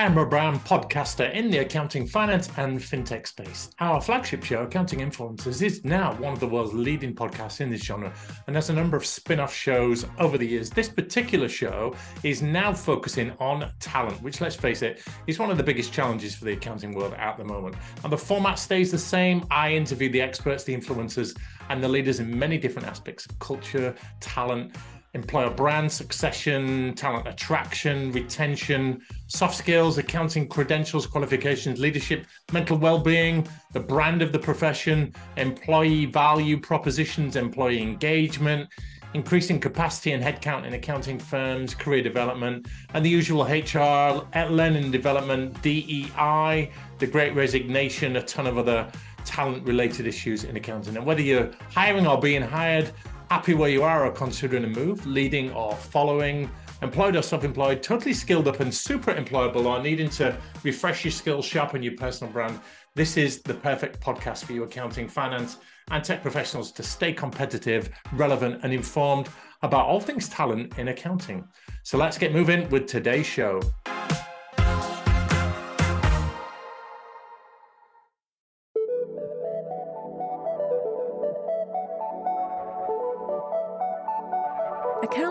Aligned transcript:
I 0.00 0.04
am 0.04 0.14
Rob 0.14 0.30
Brown, 0.30 0.58
podcaster 0.60 1.30
in 1.34 1.50
the 1.50 1.58
accounting, 1.58 2.06
finance, 2.06 2.48
and 2.56 2.78
fintech 2.78 3.26
space. 3.26 3.68
Our 3.80 4.00
flagship 4.00 4.42
show, 4.42 4.62
Accounting 4.62 5.00
Influencers, 5.00 5.60
is 5.60 5.84
now 5.84 6.14
one 6.14 6.32
of 6.32 6.40
the 6.40 6.46
world's 6.46 6.72
leading 6.72 7.14
podcasts 7.14 7.60
in 7.60 7.68
this 7.68 7.82
genre 7.82 8.10
and 8.46 8.56
has 8.56 8.70
a 8.70 8.72
number 8.72 8.96
of 8.96 9.04
spin 9.04 9.38
off 9.40 9.54
shows 9.54 10.06
over 10.18 10.38
the 10.38 10.46
years. 10.46 10.70
This 10.70 10.88
particular 10.88 11.50
show 11.50 11.94
is 12.22 12.40
now 12.40 12.72
focusing 12.72 13.32
on 13.40 13.70
talent, 13.78 14.22
which, 14.22 14.40
let's 14.40 14.56
face 14.56 14.80
it, 14.80 15.02
is 15.26 15.38
one 15.38 15.50
of 15.50 15.58
the 15.58 15.62
biggest 15.62 15.92
challenges 15.92 16.34
for 16.34 16.46
the 16.46 16.54
accounting 16.54 16.94
world 16.94 17.12
at 17.18 17.36
the 17.36 17.44
moment. 17.44 17.76
And 18.02 18.10
the 18.10 18.16
format 18.16 18.58
stays 18.58 18.90
the 18.90 18.96
same. 18.96 19.44
I 19.50 19.74
interview 19.74 20.08
the 20.08 20.22
experts, 20.22 20.64
the 20.64 20.74
influencers, 20.74 21.36
and 21.68 21.84
the 21.84 21.88
leaders 21.88 22.20
in 22.20 22.38
many 22.38 22.56
different 22.56 22.88
aspects 22.88 23.26
of 23.26 23.38
culture, 23.38 23.94
talent, 24.18 24.74
employer 25.14 25.50
brand 25.50 25.90
succession, 25.90 26.94
talent 26.94 27.26
attraction, 27.26 28.12
retention, 28.12 29.00
soft 29.26 29.56
skills, 29.56 29.98
accounting 29.98 30.46
credentials, 30.46 31.06
qualifications, 31.06 31.80
leadership, 31.80 32.26
mental 32.52 32.78
well-being, 32.78 33.46
the 33.72 33.80
brand 33.80 34.22
of 34.22 34.32
the 34.32 34.38
profession, 34.38 35.12
employee 35.36 36.06
value 36.06 36.58
propositions, 36.60 37.36
employee 37.36 37.82
engagement, 37.82 38.68
increasing 39.14 39.58
capacity 39.58 40.12
and 40.12 40.22
headcount 40.22 40.64
in 40.64 40.74
accounting 40.74 41.18
firms, 41.18 41.74
career 41.74 42.02
development, 42.02 42.68
and 42.94 43.04
the 43.04 43.08
usual 43.08 43.42
HR, 43.44 44.24
uh, 44.36 44.46
learning 44.48 44.92
development, 44.92 45.60
DEI, 45.62 46.70
the 46.98 47.06
great 47.06 47.34
resignation, 47.34 48.16
a 48.16 48.22
ton 48.22 48.46
of 48.46 48.58
other 48.58 48.88
talent 49.24 49.66
related 49.66 50.06
issues 50.06 50.44
in 50.44 50.56
accounting. 50.56 50.96
And 50.96 51.04
whether 51.04 51.20
you're 51.20 51.50
hiring 51.70 52.06
or 52.06 52.20
being 52.20 52.42
hired, 52.42 52.92
happy 53.30 53.54
where 53.54 53.70
you 53.70 53.84
are 53.84 54.06
or 54.06 54.10
considering 54.10 54.64
a 54.64 54.66
move, 54.66 55.06
leading 55.06 55.52
or 55.52 55.72
following, 55.76 56.50
employed 56.82 57.14
or 57.14 57.22
self 57.22 57.44
employed, 57.44 57.80
totally 57.80 58.12
skilled 58.12 58.48
up 58.48 58.58
and 58.58 58.74
super 58.74 59.14
employable, 59.14 59.66
or 59.66 59.80
needing 59.80 60.10
to 60.10 60.36
refresh 60.64 61.04
your 61.04 61.12
skills, 61.12 61.44
sharpen 61.44 61.80
your 61.80 61.94
personal 61.96 62.32
brand, 62.32 62.58
this 62.96 63.16
is 63.16 63.40
the 63.42 63.54
perfect 63.54 64.00
podcast 64.00 64.44
for 64.44 64.52
you, 64.52 64.64
accounting, 64.64 65.06
finance, 65.06 65.58
and 65.92 66.02
tech 66.02 66.22
professionals 66.22 66.72
to 66.72 66.82
stay 66.82 67.12
competitive, 67.12 67.88
relevant, 68.14 68.64
and 68.64 68.72
informed 68.72 69.28
about 69.62 69.86
all 69.86 70.00
things 70.00 70.28
talent 70.28 70.76
in 70.76 70.88
accounting. 70.88 71.46
So 71.84 71.98
let's 71.98 72.18
get 72.18 72.32
moving 72.32 72.68
with 72.68 72.88
today's 72.88 73.26
show. 73.26 73.60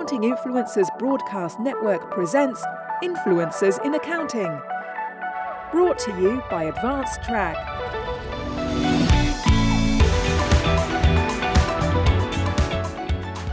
Accounting 0.10 0.32
Influencers 0.32 0.98
Broadcast 0.98 1.60
Network 1.60 2.10
presents 2.10 2.66
Influencers 3.04 3.86
in 3.86 3.94
Accounting. 3.94 4.60
Brought 5.72 6.00
to 6.00 6.12
you 6.20 6.42
by 6.50 6.72
AdvanceTrack. 6.72 7.54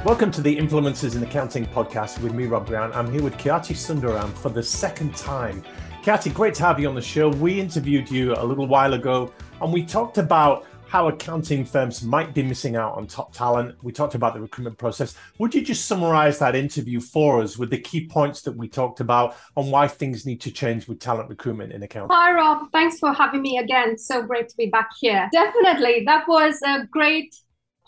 Welcome 0.03 0.31
to 0.31 0.41
the 0.41 0.57
Influencers 0.57 1.15
in 1.15 1.23
Accounting 1.23 1.67
podcast 1.67 2.23
with 2.23 2.33
me, 2.33 2.47
Rob 2.47 2.67
Brown. 2.67 2.91
I'm 2.95 3.13
here 3.13 3.23
with 3.23 3.37
Khyati 3.37 3.75
Sundaram 3.75 4.33
for 4.33 4.49
the 4.49 4.63
second 4.63 5.15
time. 5.15 5.63
Khyati, 6.03 6.33
great 6.33 6.55
to 6.55 6.63
have 6.63 6.81
you 6.81 6.89
on 6.89 6.95
the 6.95 7.03
show. 7.03 7.29
We 7.29 7.61
interviewed 7.61 8.11
you 8.11 8.33
a 8.35 8.43
little 8.43 8.67
while 8.67 8.95
ago 8.95 9.31
and 9.61 9.71
we 9.71 9.85
talked 9.85 10.17
about 10.17 10.65
how 10.89 11.09
accounting 11.09 11.65
firms 11.65 12.03
might 12.03 12.33
be 12.33 12.43
missing 12.43 12.77
out 12.77 12.95
on 12.95 13.07
top 13.07 13.33
talent. 13.33 13.77
We 13.83 13.93
talked 13.93 14.15
about 14.15 14.35
the 14.35 14.41
recruitment 14.41 14.79
process. 14.79 15.17
Would 15.39 15.55
you 15.55 15.63
just 15.63 15.87
summarize 15.87 16.39
that 16.39 16.55
interview 16.55 17.01
for 17.01 17.43
us 17.43 17.59
with 17.59 17.71
the 17.71 17.79
key 17.79 18.07
points 18.07 18.43
that 18.43 18.57
we 18.57 18.69
talked 18.69 19.01
about 19.01 19.37
on 19.57 19.71
why 19.71 19.89
things 19.89 20.25
need 20.25 20.41
to 20.43 20.51
change 20.51 20.87
with 20.87 21.01
talent 21.01 21.29
recruitment 21.29 21.73
in 21.73 21.83
accounting? 21.83 22.17
Hi, 22.17 22.33
Rob. 22.33 22.71
Thanks 22.71 22.99
for 22.99 23.13
having 23.13 23.43
me 23.43 23.59
again. 23.59 23.99
So 23.99 24.23
great 24.23 24.49
to 24.49 24.57
be 24.57 24.67
back 24.67 24.91
here. 25.01 25.29
Definitely. 25.33 26.05
That 26.07 26.29
was 26.29 26.61
a 26.65 26.87
great 26.87 27.35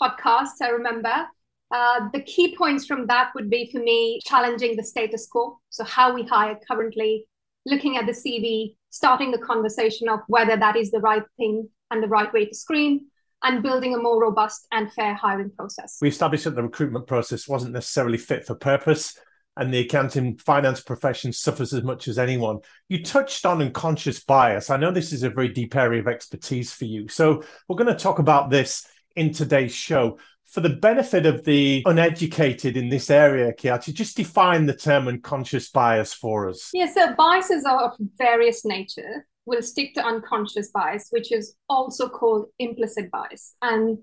podcast, 0.00 0.60
I 0.60 0.70
remember. 0.70 1.26
Uh, 1.70 2.08
the 2.12 2.22
key 2.22 2.56
points 2.56 2.86
from 2.86 3.06
that 3.06 3.30
would 3.34 3.50
be 3.50 3.70
for 3.70 3.78
me 3.78 4.20
challenging 4.24 4.74
the 4.74 4.82
status 4.82 5.26
quo. 5.26 5.60
So, 5.68 5.84
how 5.84 6.14
we 6.14 6.22
hire 6.22 6.58
currently, 6.66 7.26
looking 7.66 7.98
at 7.98 8.06
the 8.06 8.12
CV, 8.12 8.76
starting 8.88 9.30
the 9.30 9.38
conversation 9.38 10.08
of 10.08 10.20
whether 10.28 10.56
that 10.56 10.76
is 10.76 10.90
the 10.90 11.00
right 11.00 11.24
thing 11.36 11.68
and 11.90 12.02
the 12.02 12.08
right 12.08 12.32
way 12.32 12.46
to 12.46 12.54
screen 12.54 13.06
and 13.42 13.62
building 13.62 13.94
a 13.94 13.98
more 13.98 14.20
robust 14.20 14.66
and 14.72 14.92
fair 14.92 15.14
hiring 15.14 15.50
process. 15.50 15.98
We 16.00 16.08
established 16.08 16.44
that 16.44 16.56
the 16.56 16.62
recruitment 16.62 17.06
process 17.06 17.48
wasn't 17.48 17.72
necessarily 17.72 18.18
fit 18.18 18.44
for 18.44 18.54
purpose 18.54 19.18
and 19.56 19.74
the 19.74 19.80
accounting 19.80 20.38
finance 20.38 20.80
profession 20.80 21.32
suffers 21.32 21.72
as 21.72 21.82
much 21.82 22.06
as 22.06 22.18
anyone. 22.18 22.58
You 22.88 23.02
touched 23.02 23.44
on 23.44 23.60
unconscious 23.60 24.22
bias. 24.22 24.70
I 24.70 24.76
know 24.76 24.92
this 24.92 25.12
is 25.12 25.24
a 25.24 25.30
very 25.30 25.48
deep 25.48 25.74
area 25.74 26.00
of 26.00 26.06
expertise 26.06 26.72
for 26.72 26.84
you. 26.84 27.08
So 27.08 27.42
we're 27.66 27.76
going 27.76 27.92
to 27.92 28.00
talk 28.00 28.20
about 28.20 28.50
this 28.50 28.86
in 29.16 29.32
today's 29.32 29.74
show. 29.74 30.18
For 30.44 30.60
the 30.60 30.70
benefit 30.70 31.26
of 31.26 31.44
the 31.44 31.82
uneducated 31.84 32.76
in 32.76 32.88
this 32.88 33.10
area, 33.10 33.52
Khyati, 33.52 33.92
just 33.92 34.16
define 34.16 34.64
the 34.64 34.76
term 34.76 35.08
unconscious 35.08 35.68
bias 35.70 36.14
for 36.14 36.48
us. 36.48 36.70
Yeah, 36.72 36.90
so 36.90 37.14
biases 37.14 37.64
are 37.64 37.82
of 37.82 37.96
various 38.16 38.64
nature 38.64 39.26
will 39.48 39.62
stick 39.62 39.94
to 39.94 40.04
unconscious 40.04 40.70
bias, 40.70 41.08
which 41.10 41.32
is 41.32 41.54
also 41.68 42.08
called 42.08 42.46
implicit 42.58 43.10
bias. 43.10 43.54
And 43.62 43.98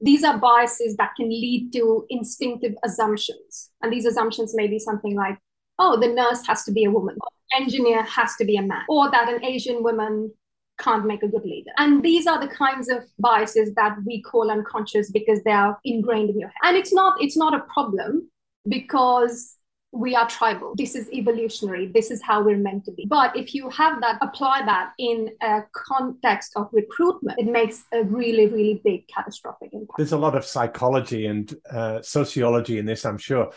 these 0.00 0.24
are 0.24 0.38
biases 0.38 0.96
that 0.96 1.10
can 1.16 1.28
lead 1.28 1.72
to 1.72 2.06
instinctive 2.08 2.74
assumptions. 2.84 3.70
And 3.82 3.92
these 3.92 4.06
assumptions 4.06 4.54
may 4.54 4.66
be 4.66 4.78
something 4.78 5.14
like, 5.14 5.38
oh, 5.78 5.98
the 5.98 6.08
nurse 6.08 6.46
has 6.46 6.64
to 6.64 6.72
be 6.72 6.84
a 6.84 6.90
woman, 6.90 7.16
engineer 7.58 8.02
has 8.02 8.36
to 8.36 8.44
be 8.44 8.56
a 8.56 8.62
man, 8.62 8.84
or 8.88 9.10
that 9.10 9.28
an 9.28 9.44
Asian 9.44 9.82
woman 9.82 10.30
can't 10.78 11.06
make 11.06 11.22
a 11.22 11.28
good 11.28 11.44
leader. 11.44 11.70
And 11.76 12.02
these 12.02 12.26
are 12.26 12.40
the 12.40 12.48
kinds 12.48 12.88
of 12.88 13.04
biases 13.18 13.74
that 13.74 13.96
we 14.06 14.22
call 14.22 14.50
unconscious 14.50 15.10
because 15.10 15.42
they 15.44 15.52
are 15.52 15.78
ingrained 15.84 16.30
in 16.30 16.38
your 16.38 16.48
head. 16.48 16.68
And 16.68 16.76
it's 16.76 16.92
not 16.92 17.22
it's 17.22 17.36
not 17.36 17.54
a 17.54 17.60
problem 17.60 18.30
because 18.68 19.56
we 19.92 20.14
are 20.14 20.28
tribal. 20.28 20.74
This 20.76 20.94
is 20.94 21.10
evolutionary. 21.10 21.88
This 21.92 22.10
is 22.10 22.22
how 22.22 22.42
we're 22.44 22.56
meant 22.56 22.84
to 22.84 22.92
be. 22.92 23.06
But 23.06 23.36
if 23.36 23.54
you 23.54 23.68
have 23.70 24.00
that, 24.00 24.18
apply 24.22 24.62
that 24.64 24.92
in 24.98 25.30
a 25.42 25.62
context 25.72 26.52
of 26.56 26.68
recruitment, 26.72 27.38
it 27.40 27.46
makes 27.46 27.84
a 27.92 28.04
really, 28.04 28.46
really 28.46 28.80
big 28.84 29.08
catastrophic 29.08 29.70
impact. 29.72 29.96
There's 29.96 30.12
a 30.12 30.18
lot 30.18 30.36
of 30.36 30.44
psychology 30.44 31.26
and 31.26 31.52
uh, 31.70 32.02
sociology 32.02 32.78
in 32.78 32.86
this, 32.86 33.04
I'm 33.04 33.18
sure. 33.18 33.50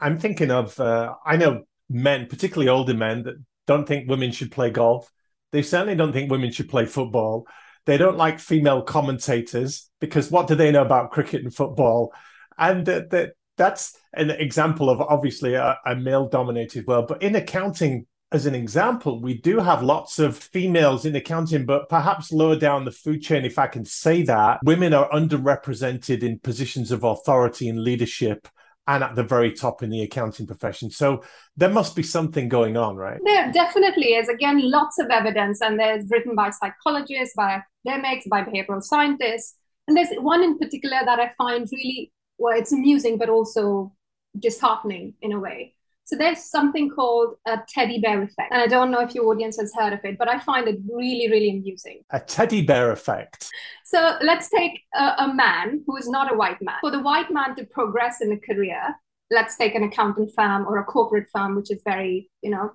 I'm 0.00 0.18
thinking 0.18 0.50
of, 0.50 0.78
uh, 0.80 1.14
I 1.24 1.36
know 1.36 1.62
men, 1.88 2.26
particularly 2.26 2.68
older 2.68 2.94
men, 2.94 3.22
that 3.22 3.36
don't 3.66 3.86
think 3.86 4.08
women 4.08 4.32
should 4.32 4.50
play 4.50 4.70
golf. 4.70 5.10
They 5.52 5.62
certainly 5.62 5.94
don't 5.94 6.12
think 6.12 6.30
women 6.30 6.50
should 6.50 6.68
play 6.68 6.86
football. 6.86 7.46
They 7.84 7.96
don't 7.96 8.16
like 8.16 8.40
female 8.40 8.82
commentators 8.82 9.88
because 10.00 10.32
what 10.32 10.48
do 10.48 10.56
they 10.56 10.72
know 10.72 10.82
about 10.82 11.12
cricket 11.12 11.44
and 11.44 11.54
football? 11.54 12.12
And 12.58 12.84
that, 12.86 13.10
that 13.10 13.34
that's 13.56 13.96
an 14.14 14.30
example 14.30 14.90
of 14.90 15.00
obviously 15.00 15.54
a, 15.54 15.78
a 15.86 15.96
male 15.96 16.28
dominated 16.28 16.86
world. 16.86 17.08
But 17.08 17.22
in 17.22 17.36
accounting, 17.36 18.06
as 18.32 18.46
an 18.46 18.54
example, 18.54 19.20
we 19.20 19.38
do 19.38 19.58
have 19.58 19.82
lots 19.82 20.18
of 20.18 20.36
females 20.36 21.04
in 21.04 21.14
accounting, 21.14 21.64
but 21.64 21.88
perhaps 21.88 22.32
lower 22.32 22.56
down 22.56 22.84
the 22.84 22.90
food 22.90 23.22
chain, 23.22 23.44
if 23.44 23.58
I 23.58 23.66
can 23.66 23.84
say 23.84 24.22
that, 24.22 24.60
women 24.64 24.92
are 24.92 25.08
underrepresented 25.10 26.22
in 26.22 26.38
positions 26.40 26.90
of 26.90 27.04
authority 27.04 27.68
and 27.68 27.82
leadership 27.82 28.48
and 28.88 29.02
at 29.02 29.14
the 29.14 29.22
very 29.22 29.52
top 29.52 29.82
in 29.82 29.90
the 29.90 30.02
accounting 30.02 30.46
profession. 30.46 30.90
So 30.90 31.24
there 31.56 31.68
must 31.68 31.96
be 31.96 32.02
something 32.02 32.48
going 32.48 32.76
on, 32.76 32.96
right? 32.96 33.18
There 33.24 33.52
definitely 33.52 34.14
is. 34.14 34.28
Again, 34.28 34.60
lots 34.62 34.98
of 34.98 35.08
evidence, 35.10 35.60
and 35.60 35.78
there's 35.78 36.08
written 36.08 36.34
by 36.34 36.50
psychologists, 36.50 37.34
by 37.36 37.62
academics, 37.86 38.26
by 38.28 38.42
behavioral 38.42 38.82
scientists. 38.82 39.56
And 39.88 39.96
there's 39.96 40.08
one 40.18 40.42
in 40.42 40.58
particular 40.58 40.98
that 41.04 41.18
I 41.18 41.32
find 41.38 41.68
really 41.72 42.12
well, 42.38 42.56
it's 42.56 42.72
amusing, 42.72 43.18
but 43.18 43.28
also 43.28 43.92
disheartening 44.38 45.14
in 45.22 45.32
a 45.32 45.40
way. 45.40 45.74
So 46.04 46.14
there's 46.14 46.44
something 46.44 46.88
called 46.88 47.34
a 47.46 47.58
teddy 47.68 48.00
bear 48.00 48.22
effect. 48.22 48.52
And 48.52 48.62
I 48.62 48.68
don't 48.68 48.92
know 48.92 49.00
if 49.00 49.12
your 49.12 49.26
audience 49.26 49.58
has 49.58 49.74
heard 49.74 49.92
of 49.92 49.98
it, 50.04 50.16
but 50.18 50.28
I 50.28 50.38
find 50.38 50.68
it 50.68 50.78
really, 50.88 51.28
really 51.28 51.50
amusing. 51.50 52.02
A 52.10 52.20
teddy 52.20 52.62
bear 52.62 52.92
effect. 52.92 53.48
So 53.84 54.16
let's 54.22 54.48
take 54.48 54.82
a, 54.94 55.14
a 55.18 55.34
man 55.34 55.82
who 55.84 55.96
is 55.96 56.08
not 56.08 56.32
a 56.32 56.36
white 56.36 56.62
man. 56.62 56.76
For 56.80 56.92
the 56.92 57.00
white 57.00 57.32
man 57.32 57.56
to 57.56 57.64
progress 57.64 58.20
in 58.20 58.30
a 58.30 58.38
career, 58.38 58.94
let's 59.32 59.56
take 59.56 59.74
an 59.74 59.82
accountant 59.82 60.30
firm 60.36 60.66
or 60.68 60.78
a 60.78 60.84
corporate 60.84 61.26
firm, 61.32 61.56
which 61.56 61.72
is 61.72 61.82
very, 61.84 62.30
you 62.40 62.50
know, 62.50 62.70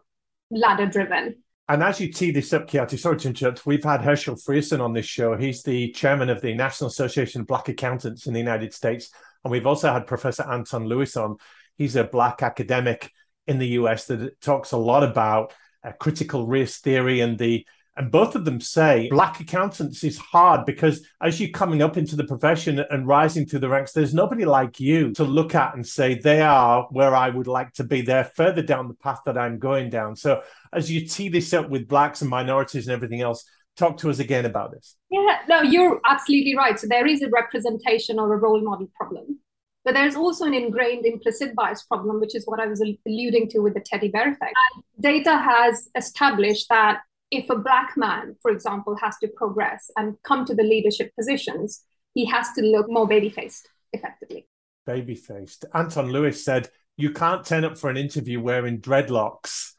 ladder 0.49 0.85
driven. 0.85 1.35
And 1.69 1.81
as 1.83 2.01
you 2.01 2.11
tee 2.11 2.31
this 2.31 2.51
up, 2.51 2.67
Khyati, 2.67 2.99
sorry 2.99 3.17
to 3.19 3.29
interrupt, 3.29 3.65
we've 3.65 3.83
had 3.83 4.01
Herschel 4.01 4.35
Frierson 4.35 4.81
on 4.81 4.91
this 4.91 5.05
show. 5.05 5.37
He's 5.37 5.63
the 5.63 5.91
chairman 5.91 6.29
of 6.29 6.41
the 6.41 6.53
National 6.53 6.89
Association 6.89 7.39
of 7.39 7.47
Black 7.47 7.69
Accountants 7.69 8.27
in 8.27 8.33
the 8.33 8.39
United 8.39 8.73
States. 8.73 9.09
And 9.43 9.51
we've 9.51 9.67
also 9.67 9.91
had 9.91 10.07
Professor 10.07 10.43
Anton 10.43 10.85
Lewis 10.85 11.17
on. 11.17 11.37
He's 11.77 11.95
a 11.95 12.03
black 12.03 12.43
academic 12.43 13.11
in 13.47 13.59
the 13.59 13.69
US 13.69 14.05
that 14.05 14.39
talks 14.41 14.71
a 14.71 14.77
lot 14.77 15.03
about 15.03 15.53
uh, 15.83 15.91
critical 15.99 16.45
race 16.45 16.77
theory 16.77 17.21
and 17.21 17.37
the 17.37 17.65
And 17.97 18.11
both 18.11 18.35
of 18.35 18.45
them 18.45 18.61
say 18.61 19.09
black 19.09 19.39
accountants 19.39 20.03
is 20.03 20.17
hard 20.17 20.65
because 20.65 21.05
as 21.21 21.39
you're 21.39 21.49
coming 21.49 21.81
up 21.81 21.97
into 21.97 22.15
the 22.15 22.23
profession 22.23 22.79
and 22.89 23.07
rising 23.07 23.45
through 23.45 23.59
the 23.59 23.69
ranks, 23.69 23.91
there's 23.91 24.13
nobody 24.13 24.45
like 24.45 24.79
you 24.79 25.11
to 25.13 25.23
look 25.23 25.55
at 25.55 25.75
and 25.75 25.85
say, 25.85 26.15
they 26.15 26.41
are 26.41 26.87
where 26.91 27.15
I 27.15 27.29
would 27.29 27.47
like 27.47 27.73
to 27.73 27.83
be. 27.83 28.01
They're 28.01 28.31
further 28.35 28.61
down 28.61 28.87
the 28.87 28.93
path 28.93 29.21
that 29.25 29.37
I'm 29.37 29.59
going 29.59 29.89
down. 29.89 30.15
So 30.15 30.41
as 30.71 30.89
you 30.91 31.07
tee 31.07 31.29
this 31.29 31.53
up 31.53 31.69
with 31.69 31.87
blacks 31.87 32.21
and 32.21 32.29
minorities 32.29 32.87
and 32.87 32.93
everything 32.93 33.21
else, 33.21 33.43
talk 33.77 33.97
to 33.97 34.09
us 34.09 34.19
again 34.19 34.45
about 34.45 34.71
this. 34.71 34.95
Yeah, 35.09 35.37
no, 35.47 35.61
you're 35.61 35.99
absolutely 36.07 36.55
right. 36.55 36.79
So 36.79 36.87
there 36.87 37.07
is 37.07 37.21
a 37.21 37.29
representation 37.29 38.19
or 38.19 38.33
a 38.33 38.37
role 38.37 38.61
model 38.61 38.89
problem. 38.95 39.39
But 39.83 39.95
there's 39.95 40.15
also 40.15 40.45
an 40.45 40.53
ingrained 40.53 41.05
implicit 41.05 41.55
bias 41.55 41.83
problem, 41.83 42.19
which 42.19 42.35
is 42.35 42.45
what 42.45 42.59
I 42.59 42.67
was 42.67 42.81
alluding 42.81 43.49
to 43.49 43.59
with 43.59 43.73
the 43.73 43.79
teddy 43.79 44.09
bear 44.09 44.31
effect. 44.31 44.53
And 44.75 44.83
data 44.99 45.37
has 45.37 45.89
established 45.95 46.67
that 46.69 47.01
if 47.31 47.49
a 47.49 47.55
black 47.55 47.93
man, 47.97 48.35
for 48.41 48.51
example, 48.51 48.95
has 49.01 49.17
to 49.19 49.27
progress 49.27 49.89
and 49.97 50.15
come 50.23 50.45
to 50.45 50.53
the 50.53 50.63
leadership 50.63 51.11
positions, 51.15 51.83
he 52.13 52.25
has 52.25 52.51
to 52.53 52.61
look 52.61 52.87
more 52.89 53.07
baby 53.07 53.29
faced 53.29 53.69
effectively. 53.93 54.45
Baby 54.85 55.15
faced. 55.15 55.65
Anton 55.73 56.11
Lewis 56.11 56.43
said, 56.43 56.69
You 56.97 57.11
can't 57.11 57.45
turn 57.45 57.63
up 57.63 57.77
for 57.77 57.89
an 57.89 57.97
interview 57.97 58.39
wearing 58.39 58.81
dreadlocks 58.81 59.71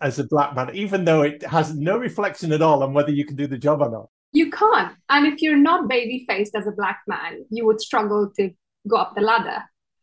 as 0.00 0.18
a 0.18 0.24
black 0.24 0.54
man, 0.54 0.74
even 0.74 1.04
though 1.04 1.22
it 1.22 1.42
has 1.44 1.74
no 1.74 1.96
reflection 1.96 2.52
at 2.52 2.62
all 2.62 2.82
on 2.82 2.92
whether 2.92 3.10
you 3.10 3.24
can 3.24 3.36
do 3.36 3.46
the 3.46 3.58
job 3.58 3.80
or 3.80 3.90
not. 3.90 4.08
You 4.32 4.50
can't. 4.50 4.94
And 5.08 5.26
if 5.26 5.40
you're 5.40 5.56
not 5.56 5.88
baby 5.88 6.24
faced 6.28 6.54
as 6.54 6.66
a 6.66 6.72
black 6.72 7.00
man, 7.06 7.44
you 7.50 7.64
would 7.66 7.80
struggle 7.80 8.30
to 8.36 8.50
go 8.86 8.96
up 8.96 9.14
the 9.14 9.22
ladder. 9.22 9.62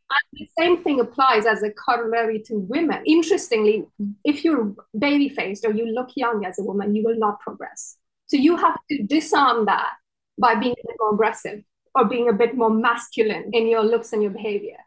And 0.10 0.24
the 0.34 0.48
same 0.58 0.84
thing 0.84 1.00
applies 1.00 1.46
as 1.46 1.64
a 1.64 1.72
corollary 1.72 2.42
to 2.48 2.56
women. 2.56 3.04
Interestingly, 3.06 3.86
if 4.24 4.44
you're 4.44 4.74
baby 4.98 5.30
faced 5.30 5.66
or 5.66 5.72
you 5.72 5.86
look 5.88 6.10
young 6.16 6.46
as 6.46 6.60
a 6.60 6.64
woman, 6.64 6.96
you 6.96 7.04
will 7.04 7.18
not 7.18 7.40
progress. 7.40 7.98
So 8.28 8.38
you 8.38 8.58
have 8.58 8.78
to 8.90 9.04
disarm 9.04 9.66
that 9.66 9.92
by 10.40 10.56
being 10.56 10.74
a 10.74 10.88
bit 10.88 10.96
more 11.00 11.14
aggressive 11.14 11.64
or 11.96 12.06
being 12.06 12.30
a 12.30 12.34
bit 12.34 12.56
more 12.56 12.70
masculine 12.70 13.52
in 13.54 13.68
your 13.68 13.84
looks 13.84 14.14
and 14.14 14.24
your 14.24 14.32
behavior. 14.32 14.78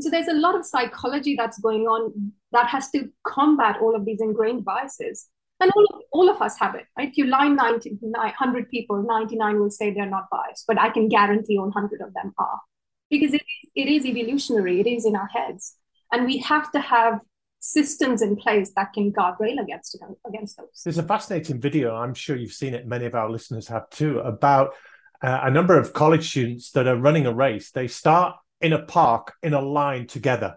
So 0.00 0.10
there's 0.10 0.28
a 0.28 0.34
lot 0.34 0.56
of 0.56 0.64
psychology 0.64 1.36
that's 1.36 1.58
going 1.58 1.82
on 1.82 2.32
that 2.52 2.66
has 2.68 2.90
to 2.90 3.08
combat 3.24 3.76
all 3.80 3.94
of 3.94 4.04
these 4.04 4.20
ingrained 4.20 4.64
biases. 4.64 5.28
And 5.60 5.70
all 5.76 5.84
of, 5.84 6.00
all 6.10 6.28
of 6.28 6.42
us 6.42 6.58
have 6.58 6.74
it, 6.74 6.86
right? 6.98 7.08
If 7.08 7.16
you 7.16 7.26
line 7.26 7.54
90, 7.54 7.98
100 8.00 8.70
people, 8.70 9.02
99 9.02 9.60
will 9.60 9.70
say 9.70 9.92
they're 9.92 10.04
not 10.04 10.28
biased, 10.30 10.64
but 10.66 10.80
I 10.80 10.90
can 10.90 11.08
guarantee 11.08 11.58
100 11.58 12.00
of 12.00 12.12
them 12.12 12.34
are. 12.38 12.60
Because 13.08 13.34
it 13.34 13.42
is, 13.42 13.70
it 13.76 13.88
is 13.88 14.04
evolutionary, 14.04 14.80
it 14.80 14.88
is 14.88 15.06
in 15.06 15.14
our 15.14 15.28
heads. 15.28 15.76
And 16.12 16.26
we 16.26 16.38
have 16.38 16.72
to 16.72 16.80
have 16.80 17.20
systems 17.60 18.20
in 18.20 18.36
place 18.36 18.72
that 18.76 18.92
can 18.92 19.10
guard 19.10 19.36
rail 19.40 19.58
against 19.58 19.96
against 20.26 20.58
those. 20.58 20.82
There's 20.84 20.98
a 20.98 21.02
fascinating 21.02 21.60
video. 21.60 21.94
I'm 21.94 22.14
sure 22.14 22.36
you've 22.36 22.52
seen 22.52 22.74
it. 22.74 22.86
Many 22.86 23.06
of 23.06 23.14
our 23.14 23.30
listeners 23.30 23.68
have 23.68 23.88
too. 23.90 24.18
About 24.18 24.74
uh, 25.22 25.40
a 25.44 25.50
number 25.50 25.78
of 25.78 25.92
college 25.94 26.28
students 26.28 26.72
that 26.72 26.86
are 26.86 26.96
running 26.96 27.26
a 27.26 27.32
race. 27.32 27.70
They 27.70 27.88
start 27.88 28.36
in 28.64 28.72
a 28.72 28.82
park 28.82 29.34
in 29.42 29.52
a 29.52 29.60
line 29.60 30.06
together 30.06 30.56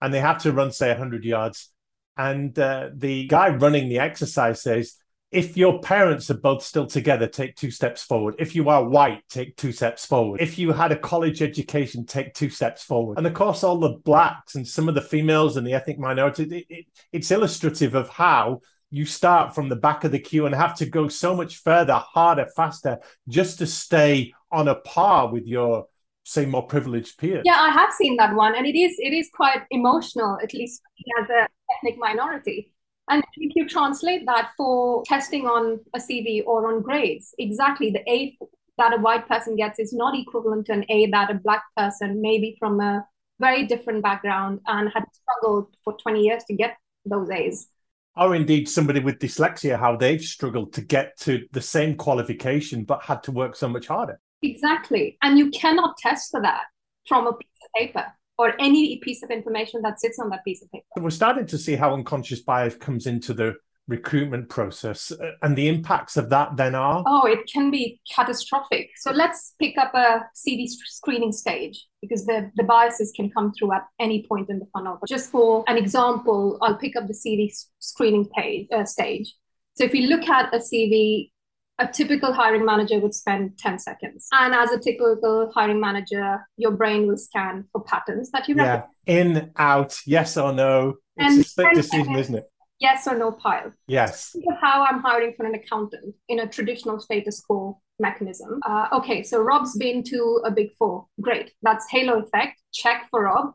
and 0.00 0.14
they 0.14 0.20
have 0.20 0.38
to 0.38 0.52
run, 0.52 0.70
say, 0.70 0.90
100 0.90 1.24
yards. 1.24 1.70
And 2.16 2.56
uh, 2.56 2.90
the 2.94 3.26
guy 3.26 3.48
running 3.48 3.88
the 3.88 3.98
exercise 3.98 4.62
says, 4.62 4.94
if 5.32 5.56
your 5.56 5.80
parents 5.80 6.30
are 6.30 6.38
both 6.38 6.62
still 6.62 6.86
together, 6.86 7.26
take 7.26 7.56
two 7.56 7.72
steps 7.72 8.04
forward. 8.04 8.36
If 8.38 8.54
you 8.54 8.68
are 8.68 8.88
white, 8.88 9.22
take 9.28 9.56
two 9.56 9.72
steps 9.72 10.06
forward. 10.06 10.40
If 10.40 10.56
you 10.56 10.72
had 10.72 10.92
a 10.92 10.96
college 10.96 11.42
education, 11.42 12.06
take 12.06 12.32
two 12.32 12.48
steps 12.48 12.84
forward. 12.84 13.18
And 13.18 13.26
of 13.26 13.34
course, 13.34 13.64
all 13.64 13.78
the 13.78 13.98
blacks 14.04 14.54
and 14.54 14.66
some 14.66 14.88
of 14.88 14.94
the 14.94 15.02
females 15.02 15.56
and 15.56 15.66
the 15.66 15.74
ethnic 15.74 15.98
minorities, 15.98 16.52
it, 16.52 16.64
it, 16.68 16.86
it's 17.12 17.32
illustrative 17.32 17.96
of 17.96 18.08
how 18.08 18.60
you 18.90 19.04
start 19.04 19.52
from 19.52 19.68
the 19.68 19.76
back 19.76 20.04
of 20.04 20.12
the 20.12 20.20
queue 20.20 20.46
and 20.46 20.54
have 20.54 20.76
to 20.76 20.86
go 20.86 21.08
so 21.08 21.34
much 21.34 21.56
further, 21.56 21.94
harder, 21.94 22.46
faster, 22.54 23.00
just 23.28 23.58
to 23.58 23.66
stay 23.66 24.32
on 24.50 24.68
a 24.68 24.76
par 24.76 25.30
with 25.30 25.44
your 25.44 25.88
say 26.28 26.44
more 26.44 26.66
privileged 26.66 27.18
peers. 27.18 27.42
Yeah, 27.44 27.58
I 27.58 27.70
have 27.70 27.92
seen 27.92 28.16
that 28.18 28.34
one, 28.34 28.54
and 28.54 28.66
it 28.66 28.78
is 28.78 28.94
it 28.98 29.12
is 29.12 29.30
quite 29.34 29.62
emotional, 29.70 30.38
at 30.42 30.52
least 30.54 30.82
as 31.20 31.28
a 31.30 31.48
ethnic 31.76 31.98
minority. 31.98 32.72
And 33.10 33.24
if 33.36 33.52
you 33.56 33.66
translate 33.66 34.26
that 34.26 34.50
for 34.56 35.02
testing 35.06 35.46
on 35.46 35.80
a 35.94 35.98
CV 35.98 36.42
or 36.46 36.74
on 36.74 36.82
grades, 36.82 37.34
exactly 37.38 37.90
the 37.90 38.08
A 38.10 38.36
that 38.76 38.92
a 38.92 39.00
white 39.00 39.26
person 39.26 39.56
gets 39.56 39.78
is 39.78 39.92
not 39.92 40.14
equivalent 40.14 40.66
to 40.66 40.72
an 40.74 40.84
A 40.90 41.06
that 41.10 41.30
a 41.30 41.34
black 41.34 41.64
person, 41.76 42.20
maybe 42.20 42.56
from 42.58 42.80
a 42.80 43.04
very 43.40 43.66
different 43.66 44.02
background 44.02 44.60
and 44.66 44.90
had 44.92 45.04
struggled 45.12 45.74
for 45.84 45.96
20 45.96 46.20
years 46.20 46.44
to 46.44 46.54
get 46.54 46.76
those 47.06 47.30
A's. 47.30 47.68
Or 48.16 48.34
indeed 48.34 48.68
somebody 48.68 49.00
with 49.00 49.20
dyslexia, 49.20 49.78
how 49.78 49.96
they've 49.96 50.20
struggled 50.20 50.72
to 50.74 50.82
get 50.82 51.18
to 51.20 51.46
the 51.52 51.60
same 51.60 51.96
qualification 51.96 52.84
but 52.84 53.02
had 53.02 53.22
to 53.24 53.32
work 53.32 53.56
so 53.56 53.68
much 53.68 53.86
harder. 53.86 54.20
Exactly. 54.42 55.18
And 55.22 55.38
you 55.38 55.50
cannot 55.50 55.96
test 55.98 56.30
for 56.30 56.40
that 56.42 56.64
from 57.06 57.26
a 57.26 57.32
piece 57.32 57.48
of 57.62 57.80
paper 57.80 58.06
or 58.38 58.54
any 58.60 58.98
piece 58.98 59.22
of 59.22 59.30
information 59.30 59.82
that 59.82 60.00
sits 60.00 60.18
on 60.18 60.30
that 60.30 60.44
piece 60.44 60.62
of 60.62 60.70
paper. 60.70 60.84
We're 60.96 61.10
starting 61.10 61.46
to 61.46 61.58
see 61.58 61.74
how 61.74 61.92
unconscious 61.94 62.40
bias 62.40 62.76
comes 62.76 63.06
into 63.06 63.34
the 63.34 63.56
recruitment 63.88 64.48
process 64.48 65.10
uh, 65.10 65.30
and 65.42 65.56
the 65.56 65.66
impacts 65.66 66.18
of 66.18 66.28
that 66.28 66.54
then 66.58 66.74
are 66.74 67.02
oh 67.06 67.26
it 67.26 67.40
can 67.50 67.70
be 67.70 67.98
catastrophic 68.14 68.90
so 68.96 69.10
let's 69.10 69.54
pick 69.58 69.78
up 69.78 69.92
a 69.94 70.20
cv 70.36 70.68
screening 70.68 71.32
stage 71.32 71.86
because 72.02 72.26
the, 72.26 72.50
the 72.56 72.62
biases 72.62 73.10
can 73.16 73.30
come 73.30 73.50
through 73.58 73.72
at 73.72 73.84
any 73.98 74.26
point 74.28 74.50
in 74.50 74.58
the 74.58 74.66
funnel 74.74 74.98
but 75.00 75.08
just 75.08 75.30
for 75.30 75.64
an 75.68 75.78
example 75.78 76.58
i'll 76.60 76.76
pick 76.76 76.96
up 76.96 77.06
the 77.06 77.14
cv 77.14 77.50
screening 77.78 78.26
page 78.36 78.68
uh, 78.76 78.84
stage 78.84 79.34
so 79.74 79.84
if 79.84 79.94
you 79.94 80.06
look 80.06 80.28
at 80.28 80.54
a 80.54 80.58
cv 80.58 81.30
a 81.78 81.86
typical 81.86 82.32
hiring 82.32 82.64
manager 82.64 82.98
would 82.98 83.14
spend 83.14 83.56
10 83.58 83.78
seconds. 83.78 84.28
And 84.32 84.54
as 84.54 84.72
a 84.72 84.78
typical 84.78 85.50
hiring 85.54 85.80
manager, 85.80 86.40
your 86.56 86.72
brain 86.72 87.06
will 87.06 87.16
scan 87.16 87.64
for 87.72 87.82
patterns 87.82 88.30
that 88.32 88.48
you 88.48 88.56
yeah. 88.56 88.84
In, 89.06 89.52
out, 89.56 89.98
yes 90.06 90.36
or 90.36 90.52
no. 90.52 90.96
It's 91.16 91.34
and 91.34 91.40
a 91.40 91.48
split 91.48 91.74
decision, 91.74 92.16
isn't 92.16 92.34
it? 92.34 92.50
Yes 92.80 93.06
or 93.08 93.16
no 93.16 93.32
pile. 93.32 93.72
Yes. 93.86 94.36
Of 94.36 94.56
how 94.60 94.84
I'm 94.84 95.00
hiring 95.00 95.34
for 95.36 95.46
an 95.46 95.54
accountant 95.54 96.14
in 96.28 96.40
a 96.40 96.46
traditional 96.46 97.00
status 97.00 97.40
quo 97.40 97.80
mechanism. 97.98 98.60
Uh, 98.68 98.88
okay, 98.92 99.22
so 99.22 99.40
Rob's 99.40 99.76
been 99.76 100.02
to 100.04 100.40
a 100.44 100.50
big 100.50 100.74
four. 100.78 101.06
Great. 101.20 101.52
That's 101.62 101.90
halo 101.90 102.22
effect. 102.22 102.60
Check 102.72 103.08
for 103.10 103.24
Rob. 103.24 103.52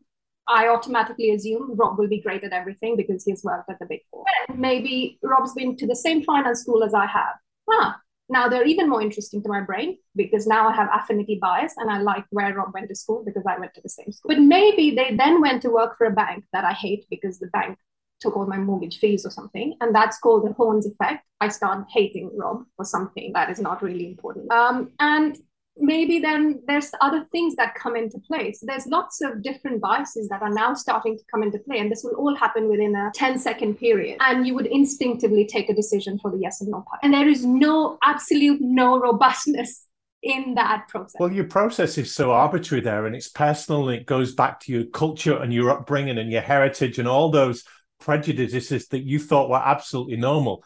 I 0.47 0.67
automatically 0.67 1.31
assume 1.31 1.75
Rob 1.75 1.97
will 1.97 2.09
be 2.09 2.19
great 2.19 2.43
at 2.43 2.51
everything 2.51 2.97
because 2.97 3.23
he's 3.23 3.43
worked 3.45 3.69
at 3.69 3.79
the 3.79 3.85
big 3.85 4.01
four. 4.11 4.25
Maybe 4.53 5.17
Rob's 5.23 5.53
been 5.53 5.77
to 5.77 5.87
the 5.87 5.95
same 5.95 6.23
finance 6.23 6.61
school 6.61 6.83
as 6.83 6.93
I 6.93 7.05
have. 7.05 7.35
Huh, 7.69 7.93
now 8.29 8.47
they're 8.47 8.65
even 8.65 8.89
more 8.89 9.01
interesting 9.01 9.43
to 9.43 9.49
my 9.49 9.61
brain 9.61 9.97
because 10.15 10.47
now 10.47 10.67
I 10.67 10.73
have 10.73 10.89
affinity 10.93 11.37
bias 11.41 11.73
and 11.77 11.89
I 11.89 11.99
like 11.99 12.25
where 12.29 12.53
Rob 12.53 12.73
went 12.73 12.89
to 12.89 12.95
school 12.95 13.23
because 13.25 13.43
I 13.47 13.59
went 13.59 13.73
to 13.75 13.81
the 13.81 13.89
same 13.89 14.11
school. 14.11 14.29
But 14.29 14.41
maybe 14.41 14.95
they 14.95 15.15
then 15.15 15.41
went 15.41 15.61
to 15.63 15.69
work 15.69 15.97
for 15.97 16.07
a 16.07 16.11
bank 16.11 16.45
that 16.53 16.63
I 16.63 16.73
hate 16.73 17.05
because 17.09 17.39
the 17.39 17.47
bank 17.47 17.77
took 18.21 18.37
all 18.37 18.45
my 18.45 18.57
mortgage 18.57 18.99
fees 18.99 19.25
or 19.25 19.29
something. 19.29 19.75
And 19.81 19.93
that's 19.93 20.17
called 20.19 20.47
the 20.47 20.53
Horns 20.53 20.85
effect. 20.85 21.25
I 21.41 21.49
start 21.49 21.85
hating 21.93 22.31
Rob 22.37 22.63
for 22.77 22.85
something 22.85 23.33
that 23.33 23.49
is 23.49 23.59
not 23.59 23.83
really 23.83 24.07
important. 24.07 24.51
Um, 24.51 24.91
and 24.99 25.37
maybe 25.77 26.19
then 26.19 26.61
there's 26.67 26.91
other 27.01 27.25
things 27.31 27.55
that 27.55 27.75
come 27.75 27.95
into 27.95 28.19
place. 28.19 28.63
There's 28.65 28.85
lots 28.87 29.21
of 29.21 29.41
different 29.41 29.81
biases 29.81 30.29
that 30.29 30.41
are 30.41 30.53
now 30.53 30.73
starting 30.73 31.17
to 31.17 31.23
come 31.31 31.43
into 31.43 31.59
play, 31.59 31.79
and 31.79 31.91
this 31.91 32.03
will 32.03 32.15
all 32.15 32.35
happen 32.35 32.69
within 32.69 32.95
a 32.95 33.11
10 33.15 33.39
second 33.39 33.75
period. 33.75 34.17
And 34.21 34.45
you 34.45 34.53
would 34.55 34.67
instinctively 34.67 35.45
take 35.45 35.69
a 35.69 35.73
decision 35.73 36.19
for 36.19 36.31
the 36.31 36.37
yes 36.37 36.61
and 36.61 36.69
no 36.69 36.83
part. 36.87 36.99
And 37.03 37.13
there 37.13 37.27
is 37.27 37.45
no 37.45 37.97
absolute 38.03 38.59
no 38.61 38.99
robustness 38.99 39.87
in 40.21 40.55
that 40.55 40.87
process. 40.87 41.15
Well, 41.19 41.31
your 41.31 41.45
process 41.45 41.97
is 41.97 42.13
so 42.13 42.31
arbitrary 42.31 42.81
there, 42.81 43.05
and 43.05 43.15
it's 43.15 43.29
personal, 43.29 43.89
and 43.89 43.99
it 43.99 44.05
goes 44.05 44.33
back 44.33 44.59
to 44.61 44.71
your 44.71 44.85
culture 44.85 45.37
and 45.37 45.53
your 45.53 45.71
upbringing 45.71 46.17
and 46.17 46.31
your 46.31 46.41
heritage 46.41 46.99
and 46.99 47.07
all 47.07 47.29
those 47.29 47.63
prejudices 47.99 48.87
that 48.89 49.03
you 49.03 49.19
thought 49.19 49.49
were 49.49 49.61
absolutely 49.63 50.17
normal. 50.17 50.63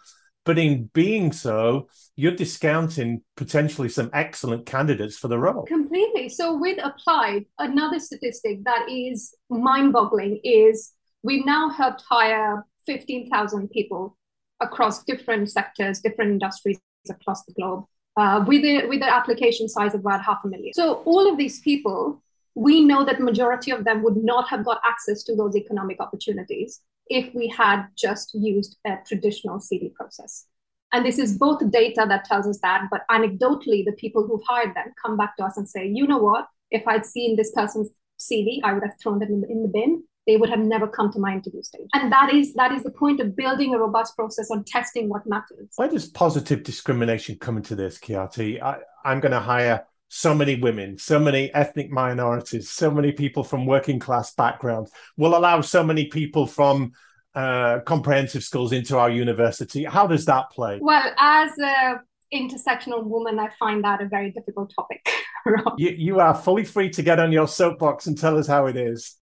But 0.47 0.57
in 0.57 0.89
being 0.93 1.33
so, 1.33 1.89
you're 2.15 2.31
discounting 2.31 3.21
potentially 3.35 3.89
some 3.89 4.09
excellent 4.13 4.65
candidates 4.65 5.17
for 5.17 5.27
the 5.27 5.37
role. 5.37 5.63
Completely. 5.63 6.29
So, 6.29 6.57
with 6.57 6.79
Applied, 6.81 7.45
another 7.59 7.99
statistic 7.99 8.63
that 8.63 8.87
is 8.89 9.35
mind 9.49 9.91
boggling 9.91 10.39
is 10.45 10.93
we've 11.21 11.45
now 11.45 11.69
helped 11.69 12.01
hire 12.09 12.65
15,000 12.85 13.69
people 13.71 14.17
across 14.61 15.03
different 15.03 15.51
sectors, 15.51 15.99
different 15.99 16.31
industries 16.31 16.79
across 17.09 17.43
the 17.43 17.51
globe. 17.51 17.83
Uh, 18.15 18.43
with, 18.47 18.63
a, 18.63 18.87
with 18.87 19.03
an 19.03 19.09
application 19.09 19.67
size 19.67 19.93
of 19.93 19.99
about 19.99 20.23
half 20.23 20.39
a 20.45 20.47
million. 20.47 20.73
So 20.73 21.03
all 21.05 21.29
of 21.29 21.37
these 21.37 21.59
people, 21.59 22.23
we 22.55 22.83
know 22.83 23.05
that 23.05 23.19
majority 23.19 23.69
of 23.71 23.83
them 23.83 24.01
would 24.01 24.17
not 24.17 24.47
have 24.47 24.65
got 24.65 24.79
access 24.83 25.23
to 25.25 25.35
those 25.35 25.55
economic 25.55 25.99
opportunities 25.99 26.81
if 27.09 27.33
we 27.33 27.47
had 27.47 27.85
just 27.97 28.33
used 28.33 28.77
a 28.85 28.97
traditional 29.07 29.59
CV 29.59 29.93
process. 29.93 30.45
And 30.93 31.05
this 31.05 31.17
is 31.19 31.37
both 31.37 31.59
data 31.69 32.05
that 32.07 32.25
tells 32.25 32.47
us 32.47 32.59
that, 32.61 32.83
but 32.89 33.01
anecdotally, 33.11 33.83
the 33.83 33.95
people 33.97 34.25
who've 34.25 34.41
hired 34.47 34.73
them 34.75 34.93
come 35.01 35.17
back 35.17 35.35
to 35.37 35.43
us 35.43 35.57
and 35.57 35.67
say, 35.67 35.85
you 35.87 36.07
know 36.07 36.17
what? 36.17 36.47
If 36.71 36.87
I'd 36.87 37.05
seen 37.05 37.35
this 37.35 37.51
person's 37.51 37.89
CV, 38.19 38.59
I 38.63 38.73
would 38.73 38.83
have 38.83 38.95
thrown 39.01 39.19
them 39.19 39.29
in 39.29 39.41
the, 39.41 39.47
in 39.49 39.61
the 39.63 39.69
bin 39.69 40.03
they 40.27 40.35
would 40.35 40.49
have 40.49 40.59
never 40.59 40.87
come 40.87 41.11
to 41.13 41.19
my 41.19 41.31
interview 41.31 41.63
stage. 41.63 41.87
And 41.93 42.11
that 42.11 42.33
is 42.33 42.53
that 42.55 42.73
is 42.73 42.83
the 42.83 42.91
point 42.91 43.21
of 43.21 43.35
building 43.35 43.73
a 43.73 43.79
robust 43.79 44.15
process 44.15 44.51
on 44.51 44.65
testing 44.65 45.09
what 45.09 45.25
matters. 45.25 45.69
Where 45.77 45.87
does 45.87 46.05
positive 46.05 46.63
discrimination 46.63 47.37
come 47.39 47.57
into 47.57 47.75
this, 47.75 47.97
Khyati? 47.97 48.61
I, 48.61 48.79
I'm 49.05 49.21
going 49.21 49.31
to 49.31 49.39
hire 49.39 49.85
so 50.09 50.33
many 50.33 50.55
women, 50.55 50.97
so 50.97 51.19
many 51.19 51.53
ethnic 51.53 51.91
minorities, 51.91 52.69
so 52.69 52.89
many 52.89 53.11
people 53.11 53.43
from 53.43 53.65
working 53.65 53.99
class 53.99 54.33
backgrounds. 54.33 54.91
We'll 55.17 55.37
allow 55.37 55.61
so 55.61 55.83
many 55.83 56.05
people 56.05 56.47
from 56.47 56.93
uh, 57.35 57.79
comprehensive 57.85 58.43
schools 58.43 58.71
into 58.71 58.97
our 58.97 59.09
university. 59.09 59.83
How 59.83 60.07
does 60.07 60.25
that 60.25 60.49
play? 60.51 60.79
Well, 60.81 61.13
as 61.19 61.51
a 61.59 61.99
intersectional 62.33 63.03
woman, 63.03 63.39
I 63.39 63.49
find 63.59 63.83
that 63.83 64.01
a 64.01 64.07
very 64.07 64.31
difficult 64.31 64.73
topic. 64.75 65.07
you, 65.77 65.89
you 65.89 66.19
are 66.19 66.33
fully 66.33 66.65
free 66.65 66.89
to 66.91 67.01
get 67.01 67.19
on 67.19 67.31
your 67.31 67.47
soapbox 67.47 68.07
and 68.07 68.17
tell 68.17 68.37
us 68.37 68.47
how 68.47 68.65
it 68.65 68.75
is. 68.75 69.15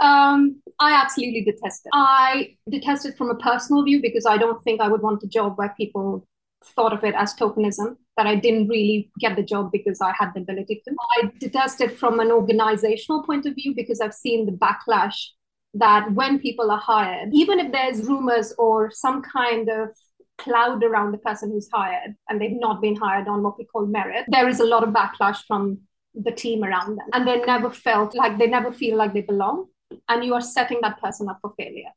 Um, 0.00 0.60
I 0.80 0.92
absolutely 0.92 1.44
detest 1.44 1.86
it. 1.86 1.90
I 1.92 2.56
detest 2.68 3.06
it 3.06 3.16
from 3.16 3.30
a 3.30 3.36
personal 3.36 3.84
view 3.84 4.02
because 4.02 4.26
I 4.26 4.36
don't 4.36 4.62
think 4.64 4.80
I 4.80 4.88
would 4.88 5.02
want 5.02 5.22
a 5.22 5.28
job 5.28 5.56
where 5.56 5.74
people 5.76 6.26
thought 6.64 6.92
of 6.92 7.04
it 7.04 7.14
as 7.16 7.34
tokenism, 7.34 7.96
that 8.16 8.26
I 8.26 8.36
didn't 8.36 8.68
really 8.68 9.10
get 9.18 9.36
the 9.36 9.42
job 9.42 9.72
because 9.72 10.00
I 10.00 10.12
had 10.18 10.30
the 10.34 10.40
ability 10.40 10.82
to. 10.84 10.94
I 11.18 11.30
detest 11.38 11.80
it 11.80 11.98
from 11.98 12.20
an 12.20 12.30
organizational 12.30 13.22
point 13.24 13.46
of 13.46 13.54
view 13.54 13.74
because 13.74 14.00
I've 14.00 14.14
seen 14.14 14.46
the 14.46 14.52
backlash 14.52 15.16
that 15.74 16.12
when 16.12 16.38
people 16.38 16.70
are 16.70 16.78
hired, 16.78 17.30
even 17.32 17.58
if 17.58 17.72
there's 17.72 18.06
rumors 18.06 18.54
or 18.58 18.90
some 18.92 19.22
kind 19.22 19.68
of 19.68 19.88
cloud 20.38 20.82
around 20.82 21.12
the 21.12 21.18
person 21.18 21.50
who's 21.50 21.68
hired 21.72 22.14
and 22.28 22.40
they've 22.40 22.58
not 22.58 22.80
been 22.80 22.96
hired 22.96 23.28
on 23.28 23.42
what 23.42 23.58
we 23.58 23.64
call 23.64 23.86
merit, 23.86 24.24
there 24.28 24.48
is 24.48 24.60
a 24.60 24.64
lot 24.64 24.84
of 24.84 24.90
backlash 24.90 25.44
from 25.46 25.80
the 26.14 26.30
team 26.30 26.62
around 26.62 26.96
them. 26.96 27.06
And 27.12 27.26
they 27.26 27.40
never 27.40 27.70
felt 27.70 28.14
like 28.14 28.38
they 28.38 28.46
never 28.46 28.72
feel 28.72 28.96
like 28.96 29.12
they 29.12 29.22
belong. 29.22 29.66
And 30.08 30.24
you 30.24 30.34
are 30.34 30.40
setting 30.40 30.78
that 30.82 31.00
person 31.00 31.28
up 31.28 31.38
for 31.40 31.52
failure. 31.56 31.90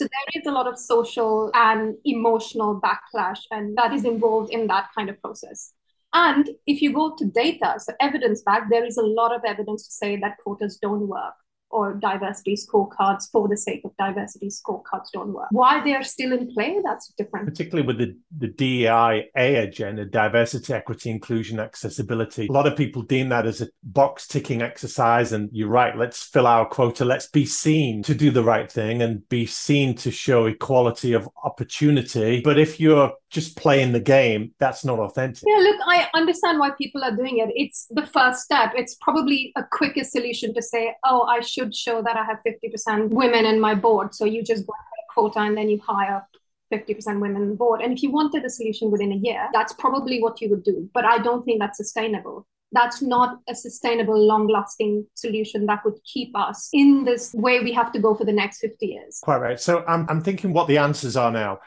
So 0.00 0.06
there 0.06 0.40
is 0.40 0.46
a 0.46 0.50
lot 0.50 0.66
of 0.66 0.78
social 0.78 1.50
and 1.52 1.94
emotional 2.06 2.80
backlash, 2.80 3.40
and 3.50 3.76
that 3.76 3.92
is 3.92 4.06
involved 4.06 4.50
in 4.50 4.66
that 4.68 4.88
kind 4.96 5.10
of 5.10 5.20
process. 5.20 5.74
And 6.14 6.48
if 6.66 6.80
you 6.80 6.94
go 6.94 7.14
to 7.16 7.24
data, 7.26 7.74
so 7.76 7.92
evidence 8.00 8.40
back, 8.40 8.70
there 8.70 8.86
is 8.86 8.96
a 8.96 9.02
lot 9.02 9.36
of 9.36 9.42
evidence 9.46 9.84
to 9.84 9.92
say 9.92 10.16
that 10.16 10.38
quotas 10.42 10.78
don't 10.80 11.06
work 11.06 11.34
or 11.70 11.94
diversity 11.94 12.56
scorecards 12.56 13.30
for 13.30 13.48
the 13.48 13.56
sake 13.56 13.82
of 13.84 13.96
diversity 13.96 14.48
scorecards 14.48 15.10
don't 15.12 15.32
work. 15.32 15.48
Why 15.50 15.82
they 15.82 15.94
are 15.94 16.02
still 16.02 16.32
in 16.32 16.52
play, 16.52 16.76
that's 16.84 17.12
different. 17.16 17.46
Particularly 17.46 17.86
with 17.86 17.98
the, 17.98 18.16
the 18.38 18.48
DEI 18.48 19.30
agenda, 19.34 20.04
diversity, 20.04 20.72
equity, 20.72 21.10
inclusion, 21.10 21.60
accessibility. 21.60 22.48
A 22.48 22.52
lot 22.52 22.66
of 22.66 22.76
people 22.76 23.02
deem 23.02 23.28
that 23.30 23.46
as 23.46 23.60
a 23.60 23.68
box 23.82 24.26
ticking 24.26 24.62
exercise. 24.62 25.32
And 25.32 25.48
you're 25.52 25.68
right, 25.68 25.96
let's 25.96 26.22
fill 26.22 26.46
our 26.46 26.66
quota. 26.66 27.04
Let's 27.04 27.28
be 27.28 27.46
seen 27.46 28.02
to 28.02 28.14
do 28.14 28.30
the 28.30 28.44
right 28.44 28.70
thing 28.70 29.02
and 29.02 29.28
be 29.28 29.46
seen 29.46 29.94
to 29.96 30.10
show 30.10 30.46
equality 30.46 31.12
of 31.12 31.28
opportunity. 31.44 32.40
But 32.40 32.58
if 32.58 32.80
you're 32.80 33.12
just 33.30 33.56
playing 33.56 33.92
the 33.92 34.00
game, 34.00 34.52
that's 34.58 34.84
not 34.84 34.98
authentic. 34.98 35.44
Yeah, 35.46 35.62
look, 35.62 35.80
I 35.86 36.08
understand 36.14 36.58
why 36.58 36.70
people 36.70 37.04
are 37.04 37.14
doing 37.14 37.38
it. 37.38 37.50
It's 37.54 37.86
the 37.90 38.04
first 38.04 38.42
step. 38.42 38.72
It's 38.74 38.96
probably 38.96 39.52
a 39.56 39.62
quicker 39.62 40.02
solution 40.02 40.52
to 40.54 40.62
say, 40.62 40.94
oh, 41.04 41.22
I 41.22 41.40
should 41.40 41.74
show 41.74 42.02
that 42.02 42.16
I 42.16 42.24
have 42.24 42.38
50% 42.44 43.10
women 43.10 43.46
in 43.46 43.60
my 43.60 43.76
board. 43.76 44.14
So 44.14 44.24
you 44.24 44.42
just 44.42 44.66
go 44.66 44.72
a 44.72 45.12
quota 45.12 45.38
and 45.40 45.56
then 45.56 45.68
you 45.68 45.80
hire 45.80 46.26
50% 46.72 47.20
women 47.20 47.42
on 47.42 47.48
the 47.50 47.54
board. 47.54 47.80
And 47.80 47.92
if 47.92 48.02
you 48.02 48.10
wanted 48.10 48.44
a 48.44 48.50
solution 48.50 48.90
within 48.90 49.12
a 49.12 49.16
year, 49.16 49.48
that's 49.52 49.72
probably 49.74 50.20
what 50.20 50.40
you 50.40 50.50
would 50.50 50.64
do. 50.64 50.90
But 50.92 51.04
I 51.04 51.18
don't 51.18 51.44
think 51.44 51.60
that's 51.60 51.76
sustainable. 51.78 52.46
That's 52.72 53.00
not 53.00 53.38
a 53.48 53.54
sustainable, 53.54 54.18
long 54.18 54.48
lasting 54.48 55.06
solution 55.14 55.66
that 55.66 55.84
would 55.84 55.98
keep 56.04 56.36
us 56.36 56.68
in 56.72 57.04
this 57.04 57.32
way 57.34 57.60
we 57.60 57.72
have 57.72 57.92
to 57.92 57.98
go 58.00 58.14
for 58.14 58.24
the 58.24 58.32
next 58.32 58.60
50 58.60 58.86
years. 58.86 59.20
Quite 59.22 59.38
right. 59.38 59.60
So 59.60 59.84
I'm, 59.86 60.06
I'm 60.08 60.20
thinking 60.20 60.52
what 60.52 60.68
the 60.68 60.78
answers 60.78 61.16
are 61.16 61.32
now. 61.32 61.60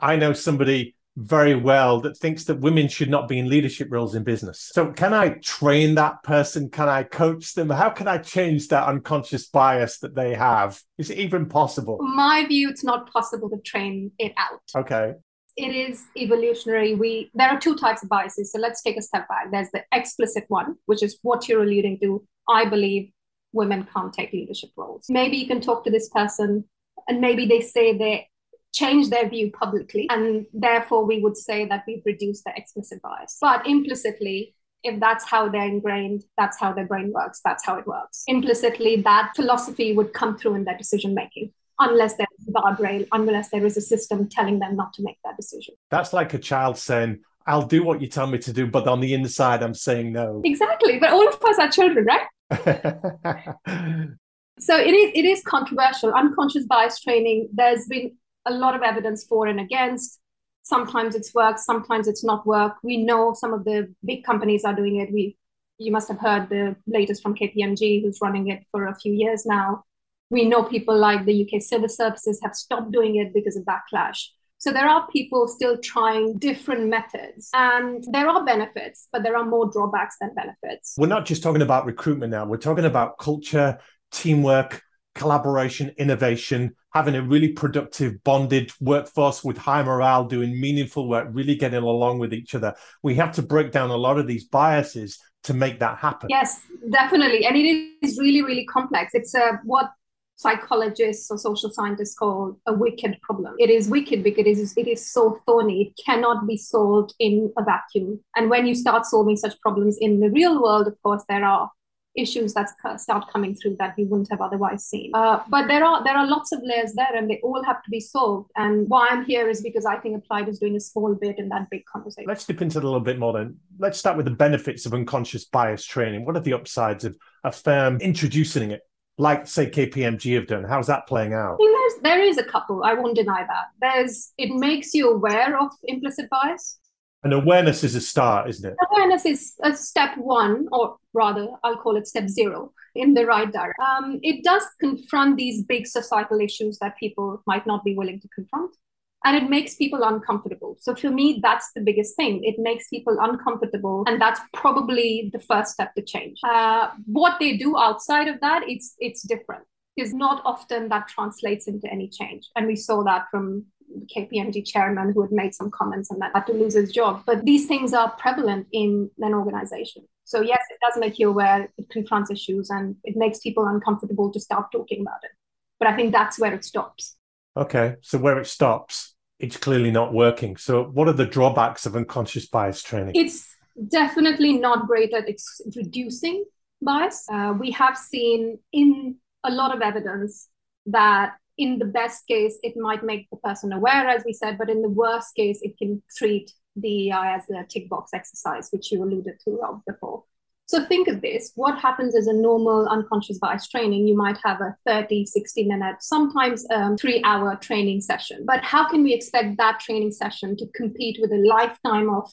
I 0.00 0.16
know 0.16 0.32
somebody 0.32 0.94
very 1.16 1.54
well 1.54 2.00
that 2.00 2.16
thinks 2.16 2.44
that 2.44 2.60
women 2.60 2.88
should 2.88 3.10
not 3.10 3.28
be 3.28 3.38
in 3.38 3.48
leadership 3.48 3.88
roles 3.90 4.14
in 4.14 4.22
business. 4.22 4.70
So, 4.72 4.92
can 4.92 5.12
I 5.12 5.30
train 5.42 5.94
that 5.96 6.22
person? 6.22 6.70
Can 6.70 6.88
I 6.88 7.02
coach 7.02 7.54
them? 7.54 7.70
How 7.70 7.90
can 7.90 8.08
I 8.08 8.18
change 8.18 8.68
that 8.68 8.86
unconscious 8.86 9.48
bias 9.48 9.98
that 9.98 10.14
they 10.14 10.34
have? 10.34 10.80
Is 10.98 11.10
it 11.10 11.18
even 11.18 11.46
possible? 11.46 11.98
My 12.00 12.44
view, 12.46 12.68
it's 12.68 12.84
not 12.84 13.12
possible 13.12 13.50
to 13.50 13.58
train 13.58 14.12
it 14.18 14.32
out. 14.36 14.60
Okay. 14.74 15.14
It 15.56 15.74
is 15.74 16.06
evolutionary. 16.16 16.94
We 16.94 17.30
there 17.34 17.50
are 17.50 17.60
two 17.60 17.76
types 17.76 18.02
of 18.02 18.08
biases. 18.08 18.52
So 18.52 18.58
let's 18.58 18.82
take 18.82 18.96
a 18.96 19.02
step 19.02 19.28
back. 19.28 19.50
There's 19.50 19.70
the 19.72 19.82
explicit 19.92 20.44
one, 20.48 20.76
which 20.86 21.02
is 21.02 21.18
what 21.22 21.48
you're 21.48 21.62
alluding 21.62 21.98
to. 22.00 22.24
I 22.48 22.64
believe 22.64 23.10
women 23.52 23.86
can't 23.92 24.12
take 24.12 24.32
leadership 24.32 24.70
roles. 24.76 25.06
Maybe 25.08 25.36
you 25.36 25.48
can 25.48 25.60
talk 25.60 25.84
to 25.84 25.90
this 25.90 26.08
person 26.08 26.64
and 27.08 27.20
maybe 27.20 27.46
they 27.46 27.60
say 27.60 27.96
they 27.96 28.28
change 28.72 29.10
their 29.10 29.28
view 29.28 29.50
publicly. 29.50 30.06
And 30.10 30.46
therefore, 30.52 31.04
we 31.04 31.20
would 31.20 31.36
say 31.36 31.66
that 31.66 31.84
we've 31.86 32.02
reduced 32.04 32.44
the 32.44 32.52
explicit 32.56 33.02
bias. 33.02 33.36
But 33.40 33.66
implicitly, 33.66 34.54
if 34.82 34.98
that's 35.00 35.24
how 35.24 35.48
they're 35.48 35.68
ingrained, 35.68 36.24
that's 36.38 36.58
how 36.58 36.72
their 36.72 36.86
brain 36.86 37.12
works, 37.12 37.40
that's 37.44 37.64
how 37.64 37.76
it 37.76 37.86
works. 37.86 38.22
Implicitly, 38.26 39.02
that 39.02 39.32
philosophy 39.36 39.94
would 39.94 40.12
come 40.12 40.38
through 40.38 40.54
in 40.54 40.64
their 40.64 40.76
decision 40.76 41.14
making. 41.14 41.52
Unless 41.78 42.16
there's 42.16 42.28
a 42.46 42.52
guardrail, 42.52 43.08
unless 43.12 43.48
there 43.50 43.64
is 43.64 43.76
a 43.76 43.80
system 43.80 44.28
telling 44.28 44.58
them 44.58 44.76
not 44.76 44.92
to 44.94 45.02
make 45.02 45.16
that 45.24 45.36
decision. 45.36 45.74
That's 45.90 46.12
like 46.12 46.34
a 46.34 46.38
child 46.38 46.76
saying, 46.76 47.20
I'll 47.46 47.66
do 47.66 47.82
what 47.82 48.02
you 48.02 48.06
tell 48.06 48.26
me 48.26 48.38
to 48.38 48.52
do, 48.52 48.66
but 48.66 48.86
on 48.86 49.00
the 49.00 49.14
inside, 49.14 49.62
I'm 49.62 49.74
saying 49.74 50.12
no. 50.12 50.42
Exactly. 50.44 50.98
But 50.98 51.10
all 51.10 51.26
of 51.26 51.42
us 51.42 51.58
are 51.58 51.70
children, 51.70 52.04
right? 52.04 52.26
so 54.58 54.76
it 54.76 54.92
is 54.92 55.12
it 55.14 55.24
is 55.24 55.42
controversial 55.44 56.12
unconscious 56.12 56.66
bias 56.66 57.00
training 57.00 57.48
there's 57.52 57.86
been 57.86 58.10
a 58.46 58.52
lot 58.52 58.74
of 58.74 58.82
evidence 58.82 59.24
for 59.24 59.46
and 59.46 59.60
against. 59.60 60.18
Sometimes 60.62 61.14
it's 61.14 61.34
worked, 61.34 61.60
sometimes 61.60 62.06
it's 62.06 62.24
not 62.24 62.46
worked. 62.46 62.78
We 62.82 62.98
know 62.98 63.34
some 63.34 63.52
of 63.52 63.64
the 63.64 63.92
big 64.04 64.24
companies 64.24 64.64
are 64.64 64.74
doing 64.74 64.96
it. 64.96 65.12
We, 65.12 65.36
you 65.78 65.90
must 65.90 66.08
have 66.08 66.18
heard 66.18 66.48
the 66.48 66.76
latest 66.86 67.22
from 67.22 67.34
KPMG, 67.34 68.02
who's 68.02 68.18
running 68.20 68.48
it 68.48 68.64
for 68.70 68.86
a 68.86 68.94
few 68.94 69.12
years 69.12 69.46
now. 69.46 69.84
We 70.30 70.44
know 70.44 70.62
people 70.62 70.96
like 70.96 71.24
the 71.24 71.42
UK 71.44 71.60
Civil 71.60 71.88
Services 71.88 72.40
have 72.42 72.54
stopped 72.54 72.92
doing 72.92 73.16
it 73.16 73.34
because 73.34 73.56
of 73.56 73.64
backlash. 73.64 74.26
So 74.58 74.72
there 74.72 74.86
are 74.86 75.08
people 75.08 75.48
still 75.48 75.78
trying 75.78 76.36
different 76.36 76.88
methods, 76.88 77.48
and 77.54 78.04
there 78.12 78.28
are 78.28 78.44
benefits, 78.44 79.08
but 79.10 79.22
there 79.22 79.34
are 79.34 79.44
more 79.44 79.70
drawbacks 79.72 80.16
than 80.20 80.34
benefits. 80.34 80.96
We're 80.98 81.06
not 81.06 81.24
just 81.24 81.42
talking 81.42 81.62
about 81.62 81.86
recruitment 81.86 82.30
now, 82.30 82.44
we're 82.44 82.58
talking 82.58 82.84
about 82.84 83.18
culture, 83.18 83.78
teamwork, 84.12 84.82
collaboration, 85.14 85.94
innovation, 85.96 86.76
having 86.92 87.14
a 87.14 87.22
really 87.22 87.52
productive, 87.52 88.22
bonded 88.24 88.72
workforce 88.80 89.44
with 89.44 89.56
high 89.56 89.82
morale, 89.82 90.24
doing 90.24 90.60
meaningful 90.60 91.08
work, 91.08 91.28
really 91.32 91.54
getting 91.54 91.82
along 91.82 92.18
with 92.18 92.34
each 92.34 92.54
other. 92.54 92.74
We 93.02 93.14
have 93.16 93.32
to 93.32 93.42
break 93.42 93.72
down 93.72 93.90
a 93.90 93.96
lot 93.96 94.18
of 94.18 94.26
these 94.26 94.44
biases 94.44 95.18
to 95.44 95.54
make 95.54 95.78
that 95.80 95.98
happen. 95.98 96.28
Yes, 96.30 96.60
definitely. 96.90 97.46
And 97.46 97.56
it 97.56 97.90
is 98.02 98.18
really, 98.18 98.42
really 98.42 98.66
complex. 98.66 99.12
It's 99.14 99.34
uh, 99.34 99.52
what 99.64 99.90
psychologists 100.36 101.30
or 101.30 101.36
social 101.36 101.70
scientists 101.70 102.14
call 102.14 102.58
a 102.66 102.72
wicked 102.72 103.18
problem. 103.22 103.54
It 103.58 103.68
is 103.68 103.88
wicked 103.88 104.24
because 104.24 104.46
it 104.46 104.58
is, 104.58 104.74
it 104.76 104.88
is 104.88 105.12
so 105.12 105.38
thorny. 105.46 105.82
It 105.82 106.02
cannot 106.04 106.46
be 106.46 106.56
solved 106.56 107.14
in 107.18 107.52
a 107.58 107.62
vacuum. 107.62 108.20
And 108.36 108.48
when 108.48 108.66
you 108.66 108.74
start 108.74 109.04
solving 109.04 109.36
such 109.36 109.60
problems 109.60 109.98
in 110.00 110.20
the 110.20 110.30
real 110.30 110.62
world, 110.62 110.86
of 110.86 110.96
course, 111.02 111.22
there 111.28 111.44
are 111.44 111.70
issues 112.16 112.54
that 112.54 112.68
start 112.98 113.24
coming 113.32 113.54
through 113.54 113.76
that 113.78 113.94
we 113.96 114.04
wouldn't 114.04 114.30
have 114.30 114.40
otherwise 114.40 114.84
seen. 114.84 115.12
Uh, 115.14 115.40
but 115.48 115.68
there 115.68 115.84
are 115.84 116.02
there 116.04 116.16
are 116.16 116.26
lots 116.26 116.52
of 116.52 116.60
layers 116.62 116.92
there, 116.94 117.14
and 117.14 117.30
they 117.30 117.40
all 117.42 117.62
have 117.64 117.82
to 117.82 117.90
be 117.90 118.00
solved. 118.00 118.50
And 118.56 118.88
why 118.88 119.08
I'm 119.10 119.24
here 119.24 119.48
is 119.48 119.62
because 119.62 119.86
I 119.86 119.96
think 119.96 120.16
Applied 120.16 120.48
is 120.48 120.58
doing 120.58 120.76
a 120.76 120.80
small 120.80 121.14
bit 121.14 121.38
in 121.38 121.48
that 121.50 121.70
big 121.70 121.84
conversation. 121.84 122.28
Let's 122.28 122.46
dip 122.46 122.62
into 122.62 122.78
it 122.78 122.84
a 122.84 122.86
little 122.86 123.00
bit 123.00 123.18
more 123.18 123.32
then. 123.32 123.56
Let's 123.78 123.98
start 123.98 124.16
with 124.16 124.26
the 124.26 124.32
benefits 124.32 124.86
of 124.86 124.94
unconscious 124.94 125.44
bias 125.44 125.84
training. 125.84 126.24
What 126.24 126.36
are 126.36 126.40
the 126.40 126.54
upsides 126.54 127.04
of 127.04 127.16
a 127.44 127.52
firm 127.52 127.98
introducing 128.00 128.70
it? 128.72 128.82
Like 129.18 129.46
say 129.46 129.68
KPMG 129.68 130.34
have 130.36 130.46
done. 130.46 130.64
How's 130.64 130.86
that 130.86 131.06
playing 131.06 131.34
out? 131.34 131.58
I 131.60 131.88
there's 131.90 132.02
there 132.02 132.22
is 132.22 132.38
a 132.38 132.44
couple. 132.44 132.82
I 132.84 132.94
won't 132.94 133.16
deny 133.16 133.44
that. 133.46 133.66
There's 133.80 134.32
it 134.38 134.50
makes 134.50 134.94
you 134.94 135.10
aware 135.10 135.58
of 135.60 135.70
implicit 135.84 136.28
bias. 136.30 136.79
And 137.22 137.34
awareness 137.34 137.84
is 137.84 137.94
a 137.94 138.00
start, 138.00 138.48
isn't 138.48 138.70
it? 138.70 138.76
Awareness 138.90 139.26
is 139.26 139.54
a 139.62 139.76
step 139.76 140.16
one, 140.16 140.68
or 140.72 140.96
rather, 141.12 141.48
I'll 141.62 141.76
call 141.76 141.96
it 141.96 142.06
step 142.06 142.28
zero 142.28 142.72
in 142.94 143.14
the 143.14 143.26
right 143.26 143.52
direction. 143.52 143.74
Um, 143.84 144.20
it 144.22 144.42
does 144.42 144.62
confront 144.80 145.36
these 145.36 145.62
big 145.62 145.86
societal 145.86 146.40
issues 146.40 146.78
that 146.78 146.96
people 146.98 147.42
might 147.46 147.66
not 147.66 147.84
be 147.84 147.94
willing 147.94 148.20
to 148.20 148.28
confront. 148.28 148.74
And 149.22 149.36
it 149.36 149.50
makes 149.50 149.74
people 149.74 150.02
uncomfortable. 150.02 150.78
So 150.80 150.94
for 150.94 151.10
me, 151.10 151.40
that's 151.42 151.72
the 151.74 151.82
biggest 151.82 152.16
thing. 152.16 152.42
It 152.42 152.54
makes 152.58 152.88
people 152.88 153.18
uncomfortable, 153.20 154.02
and 154.06 154.18
that's 154.18 154.40
probably 154.54 155.28
the 155.34 155.40
first 155.40 155.72
step 155.74 155.94
to 155.96 156.02
change. 156.02 156.38
Uh, 156.42 156.88
what 157.04 157.38
they 157.38 157.58
do 157.58 157.76
outside 157.76 158.28
of 158.28 158.40
that, 158.40 158.62
it's 158.66 158.94
it's 158.98 159.20
different. 159.22 159.64
Because 159.94 160.14
not 160.14 160.40
often 160.46 160.88
that 160.88 161.08
translates 161.08 161.68
into 161.68 161.86
any 161.92 162.08
change, 162.08 162.48
and 162.56 162.66
we 162.66 162.76
saw 162.76 163.02
that 163.04 163.26
from 163.30 163.66
KPMG 164.14 164.66
chairman 164.66 165.12
who 165.12 165.22
had 165.22 165.32
made 165.32 165.54
some 165.54 165.70
comments 165.70 166.10
and 166.10 166.20
that 166.20 166.32
had 166.34 166.46
to 166.46 166.52
lose 166.52 166.74
his 166.74 166.92
job. 166.92 167.22
But 167.26 167.44
these 167.44 167.66
things 167.66 167.92
are 167.92 168.10
prevalent 168.12 168.66
in 168.72 169.10
an 169.18 169.34
organization. 169.34 170.04
So 170.24 170.40
yes, 170.40 170.60
it 170.70 170.78
does 170.80 170.98
make 170.98 171.18
you 171.18 171.28
aware, 171.30 171.68
it 171.76 171.90
confronts 171.90 172.30
issues 172.30 172.70
and 172.70 172.96
it 173.04 173.16
makes 173.16 173.40
people 173.40 173.66
uncomfortable 173.66 174.30
to 174.32 174.40
start 174.40 174.70
talking 174.70 175.00
about 175.00 175.24
it. 175.24 175.30
But 175.78 175.88
I 175.88 175.96
think 175.96 176.12
that's 176.12 176.38
where 176.38 176.54
it 176.54 176.64
stops. 176.64 177.16
Okay. 177.56 177.96
So 178.02 178.18
where 178.18 178.38
it 178.38 178.46
stops, 178.46 179.14
it's 179.38 179.56
clearly 179.56 179.90
not 179.90 180.12
working. 180.12 180.56
So 180.56 180.84
what 180.84 181.08
are 181.08 181.12
the 181.12 181.26
drawbacks 181.26 181.86
of 181.86 181.96
unconscious 181.96 182.46
bias 182.46 182.82
training? 182.82 183.12
It's 183.16 183.54
definitely 183.88 184.52
not 184.52 184.86
great 184.86 185.12
at 185.14 185.28
ex- 185.28 185.60
reducing 185.74 186.44
bias. 186.82 187.26
Uh, 187.32 187.54
we 187.58 187.70
have 187.72 187.96
seen 187.96 188.58
in 188.72 189.16
a 189.42 189.50
lot 189.50 189.74
of 189.74 189.82
evidence 189.82 190.48
that 190.86 191.34
in 191.60 191.78
the 191.78 191.84
best 191.84 192.26
case, 192.26 192.58
it 192.62 192.74
might 192.76 193.04
make 193.04 193.28
the 193.30 193.36
person 193.36 193.72
aware, 193.72 194.08
as 194.08 194.24
we 194.24 194.32
said, 194.32 194.56
but 194.56 194.70
in 194.70 194.80
the 194.80 194.88
worst 194.88 195.34
case, 195.34 195.60
it 195.60 195.76
can 195.76 196.02
treat 196.16 196.50
DEI 196.80 197.36
as 197.36 197.50
a 197.50 197.66
tick 197.68 197.90
box 197.90 198.12
exercise, 198.14 198.68
which 198.70 198.90
you 198.90 199.02
alluded 199.02 199.38
to 199.44 199.58
Rob 199.60 199.82
before. 199.86 200.24
So 200.66 200.84
think 200.84 201.08
of 201.08 201.20
this 201.20 201.50
what 201.56 201.80
happens 201.80 202.14
is 202.14 202.28
a 202.28 202.32
normal 202.32 202.86
unconscious 202.88 203.38
bias 203.38 203.68
training, 203.68 204.06
you 204.06 204.16
might 204.16 204.38
have 204.44 204.60
a 204.60 204.74
30, 204.86 205.26
60 205.26 205.64
minute, 205.64 205.96
sometimes 206.00 206.64
um, 206.70 206.96
three 206.96 207.20
hour 207.24 207.56
training 207.56 208.00
session. 208.00 208.44
But 208.46 208.64
how 208.64 208.88
can 208.88 209.02
we 209.02 209.12
expect 209.12 209.58
that 209.58 209.80
training 209.80 210.12
session 210.12 210.56
to 210.56 210.66
compete 210.74 211.18
with 211.20 211.32
a 211.32 211.44
lifetime 211.44 212.08
of 212.08 212.30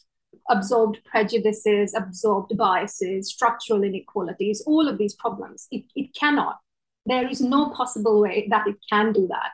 absorbed 0.51 0.99
prejudices, 1.03 1.95
absorbed 1.95 2.55
biases, 2.55 3.29
structural 3.29 3.83
inequalities, 3.83 4.63
all 4.67 4.87
of 4.87 4.99
these 4.99 5.15
problems? 5.15 5.67
It, 5.71 5.85
it 5.95 6.15
cannot. 6.15 6.59
There 7.07 7.27
is 7.27 7.41
no 7.41 7.69
possible 7.69 8.21
way 8.21 8.47
that 8.51 8.67
it 8.67 8.75
can 8.89 9.13
do 9.13 9.27
that. 9.27 9.51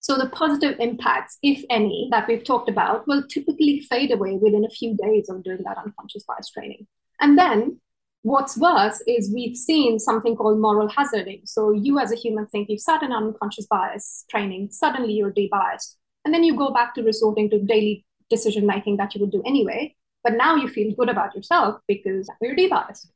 So 0.00 0.16
the 0.16 0.28
positive 0.30 0.78
impacts, 0.80 1.38
if 1.42 1.64
any, 1.68 2.08
that 2.10 2.26
we've 2.26 2.44
talked 2.44 2.68
about 2.68 3.06
will 3.06 3.24
typically 3.28 3.86
fade 3.88 4.12
away 4.12 4.38
within 4.40 4.64
a 4.64 4.70
few 4.70 4.96
days 4.96 5.28
of 5.28 5.42
doing 5.42 5.62
that 5.64 5.78
unconscious 5.78 6.24
bias 6.24 6.50
training. 6.50 6.86
And 7.20 7.36
then 7.36 7.80
what's 8.22 8.56
worse 8.56 9.02
is 9.06 9.32
we've 9.34 9.56
seen 9.56 9.98
something 9.98 10.36
called 10.36 10.60
moral 10.60 10.88
hazarding. 10.88 11.42
So 11.44 11.72
you 11.72 11.98
as 11.98 12.12
a 12.12 12.16
human 12.16 12.46
think 12.46 12.68
you've 12.68 12.80
sat 12.80 13.02
in 13.02 13.12
unconscious 13.12 13.66
bias 13.66 14.24
training, 14.30 14.70
suddenly 14.70 15.12
you're 15.12 15.32
debiased. 15.32 15.96
And 16.24 16.32
then 16.32 16.44
you 16.44 16.56
go 16.56 16.72
back 16.72 16.94
to 16.94 17.02
resorting 17.02 17.50
to 17.50 17.58
daily 17.60 18.04
decision 18.30 18.64
making 18.64 18.96
that 18.98 19.14
you 19.14 19.20
would 19.20 19.32
do 19.32 19.42
anyway. 19.44 19.94
But 20.22 20.34
now 20.34 20.54
you 20.54 20.68
feel 20.68 20.94
good 20.94 21.08
about 21.08 21.34
yourself 21.34 21.80
because 21.88 22.28
you're 22.40 22.56
debiased. 22.56 23.08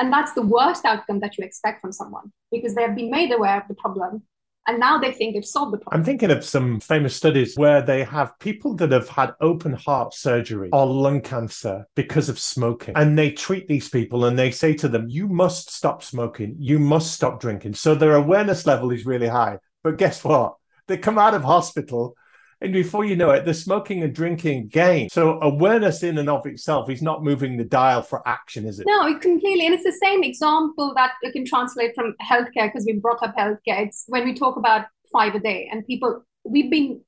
And 0.00 0.12
that's 0.12 0.32
the 0.32 0.42
worst 0.42 0.84
outcome 0.84 1.20
that 1.20 1.38
you 1.38 1.44
expect 1.44 1.80
from 1.80 1.92
someone 1.92 2.32
because 2.50 2.74
they 2.74 2.82
have 2.82 2.96
been 2.96 3.10
made 3.10 3.30
aware 3.32 3.58
of 3.58 3.68
the 3.68 3.74
problem 3.74 4.22
and 4.66 4.78
now 4.78 4.98
they 4.98 5.12
think 5.12 5.34
they've 5.34 5.44
solved 5.44 5.72
the 5.72 5.78
problem. 5.78 6.00
I'm 6.00 6.04
thinking 6.04 6.30
of 6.30 6.44
some 6.44 6.80
famous 6.80 7.16
studies 7.16 7.56
where 7.56 7.82
they 7.82 8.04
have 8.04 8.38
people 8.38 8.74
that 8.76 8.92
have 8.92 9.08
had 9.08 9.34
open 9.40 9.72
heart 9.72 10.14
surgery 10.14 10.70
or 10.72 10.86
lung 10.86 11.20
cancer 11.20 11.86
because 11.96 12.28
of 12.28 12.38
smoking. 12.38 12.94
And 12.96 13.18
they 13.18 13.30
treat 13.30 13.68
these 13.68 13.88
people 13.88 14.24
and 14.26 14.38
they 14.38 14.50
say 14.50 14.74
to 14.74 14.88
them, 14.88 15.08
You 15.08 15.28
must 15.28 15.70
stop 15.70 16.02
smoking. 16.02 16.56
You 16.58 16.78
must 16.78 17.12
stop 17.12 17.40
drinking. 17.40 17.74
So 17.74 17.94
their 17.94 18.14
awareness 18.14 18.66
level 18.66 18.90
is 18.90 19.06
really 19.06 19.28
high. 19.28 19.58
But 19.82 19.98
guess 19.98 20.22
what? 20.22 20.56
They 20.88 20.98
come 20.98 21.18
out 21.18 21.34
of 21.34 21.42
hospital 21.42 22.16
and 22.60 22.72
before 22.72 23.04
you 23.04 23.16
know 23.16 23.30
it, 23.30 23.44
the 23.44 23.54
smoking 23.54 24.02
and 24.02 24.14
drinking 24.14 24.68
gain. 24.68 25.08
So 25.08 25.38
awareness 25.40 26.02
in 26.02 26.18
and 26.18 26.28
of 26.28 26.46
itself 26.46 26.90
is 26.90 27.00
not 27.00 27.24
moving 27.24 27.56
the 27.56 27.64
dial 27.64 28.02
for 28.02 28.26
action, 28.28 28.66
is 28.66 28.80
it? 28.80 28.86
No, 28.86 29.18
completely. 29.18 29.66
And 29.66 29.74
it's 29.74 29.84
the 29.84 29.92
same 29.92 30.22
example 30.22 30.92
that 30.94 31.12
you 31.22 31.32
can 31.32 31.44
translate 31.44 31.94
from 31.94 32.14
healthcare 32.22 32.70
because 32.70 32.84
we 32.86 32.94
brought 32.94 33.22
up 33.22 33.34
healthcare. 33.36 33.86
It's 33.86 34.04
when 34.08 34.24
we 34.24 34.34
talk 34.34 34.56
about 34.56 34.86
five 35.12 35.34
a 35.34 35.40
day 35.40 35.68
and 35.72 35.86
people, 35.86 36.22
we've 36.44 36.70
been 36.70 37.00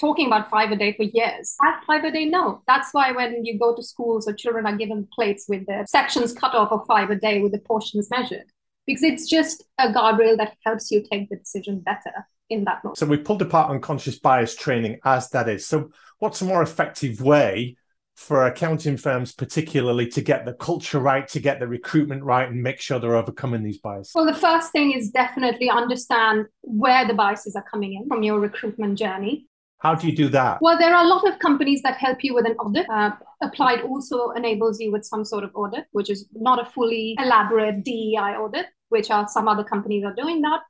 talking 0.00 0.26
about 0.26 0.48
five 0.50 0.70
a 0.70 0.76
day 0.76 0.92
for 0.92 1.04
years. 1.04 1.56
At 1.62 1.82
five 1.86 2.04
a 2.04 2.10
day, 2.10 2.26
no. 2.26 2.62
That's 2.66 2.92
why 2.92 3.12
when 3.12 3.44
you 3.44 3.58
go 3.58 3.74
to 3.74 3.82
schools 3.82 4.28
or 4.28 4.32
children 4.32 4.66
are 4.66 4.76
given 4.76 5.08
plates 5.12 5.46
with 5.48 5.66
the 5.66 5.86
sections 5.88 6.32
cut 6.32 6.54
off 6.54 6.70
of 6.70 6.86
five 6.86 7.10
a 7.10 7.16
day 7.16 7.40
with 7.40 7.52
the 7.52 7.58
portions 7.58 8.08
measured, 8.10 8.44
because 8.88 9.02
it's 9.02 9.28
just 9.28 9.62
a 9.78 9.92
guardrail 9.92 10.38
that 10.38 10.56
helps 10.64 10.90
you 10.90 11.04
take 11.12 11.28
the 11.28 11.36
decision 11.36 11.78
better 11.80 12.26
in 12.48 12.64
that 12.64 12.82
moment. 12.82 12.96
So 12.96 13.04
we 13.04 13.18
pulled 13.18 13.42
apart 13.42 13.70
unconscious 13.70 14.18
bias 14.18 14.56
training 14.56 14.98
as 15.04 15.28
that 15.30 15.46
is. 15.46 15.66
So 15.66 15.90
what's 16.20 16.40
a 16.40 16.46
more 16.46 16.62
effective 16.62 17.20
way 17.20 17.76
for 18.16 18.46
accounting 18.46 18.96
firms 18.96 19.32
particularly 19.32 20.08
to 20.08 20.22
get 20.22 20.46
the 20.46 20.54
culture 20.54 21.00
right, 21.00 21.28
to 21.28 21.38
get 21.38 21.60
the 21.60 21.68
recruitment 21.68 22.24
right 22.24 22.48
and 22.48 22.62
make 22.62 22.80
sure 22.80 22.98
they're 22.98 23.14
overcoming 23.14 23.62
these 23.62 23.78
biases? 23.78 24.12
Well, 24.14 24.24
the 24.24 24.34
first 24.34 24.72
thing 24.72 24.92
is 24.92 25.10
definitely 25.10 25.68
understand 25.68 26.46
where 26.62 27.06
the 27.06 27.14
biases 27.14 27.54
are 27.56 27.64
coming 27.70 27.92
in 27.92 28.08
from 28.08 28.22
your 28.22 28.40
recruitment 28.40 28.98
journey. 28.98 29.46
How 29.80 29.94
do 29.94 30.08
you 30.08 30.16
do 30.16 30.28
that? 30.30 30.58
Well, 30.60 30.78
there 30.78 30.94
are 30.94 31.04
a 31.04 31.06
lot 31.06 31.28
of 31.28 31.38
companies 31.38 31.82
that 31.82 31.98
help 31.98 32.24
you 32.24 32.34
with 32.34 32.46
an 32.46 32.56
audit. 32.56 32.88
Uh, 32.90 33.12
Applied 33.40 33.82
also 33.82 34.30
enables 34.30 34.80
you 34.80 34.90
with 34.90 35.04
some 35.04 35.24
sort 35.24 35.44
of 35.44 35.52
audit, 35.54 35.84
which 35.92 36.10
is 36.10 36.26
not 36.32 36.60
a 36.60 36.68
fully 36.68 37.14
elaborate 37.20 37.84
DEI 37.84 38.34
audit, 38.36 38.66
which 38.88 39.10
are 39.10 39.28
some 39.28 39.48
other 39.48 39.64
companies 39.64 40.04
are 40.04 40.14
doing 40.14 40.42
that. 40.42 40.60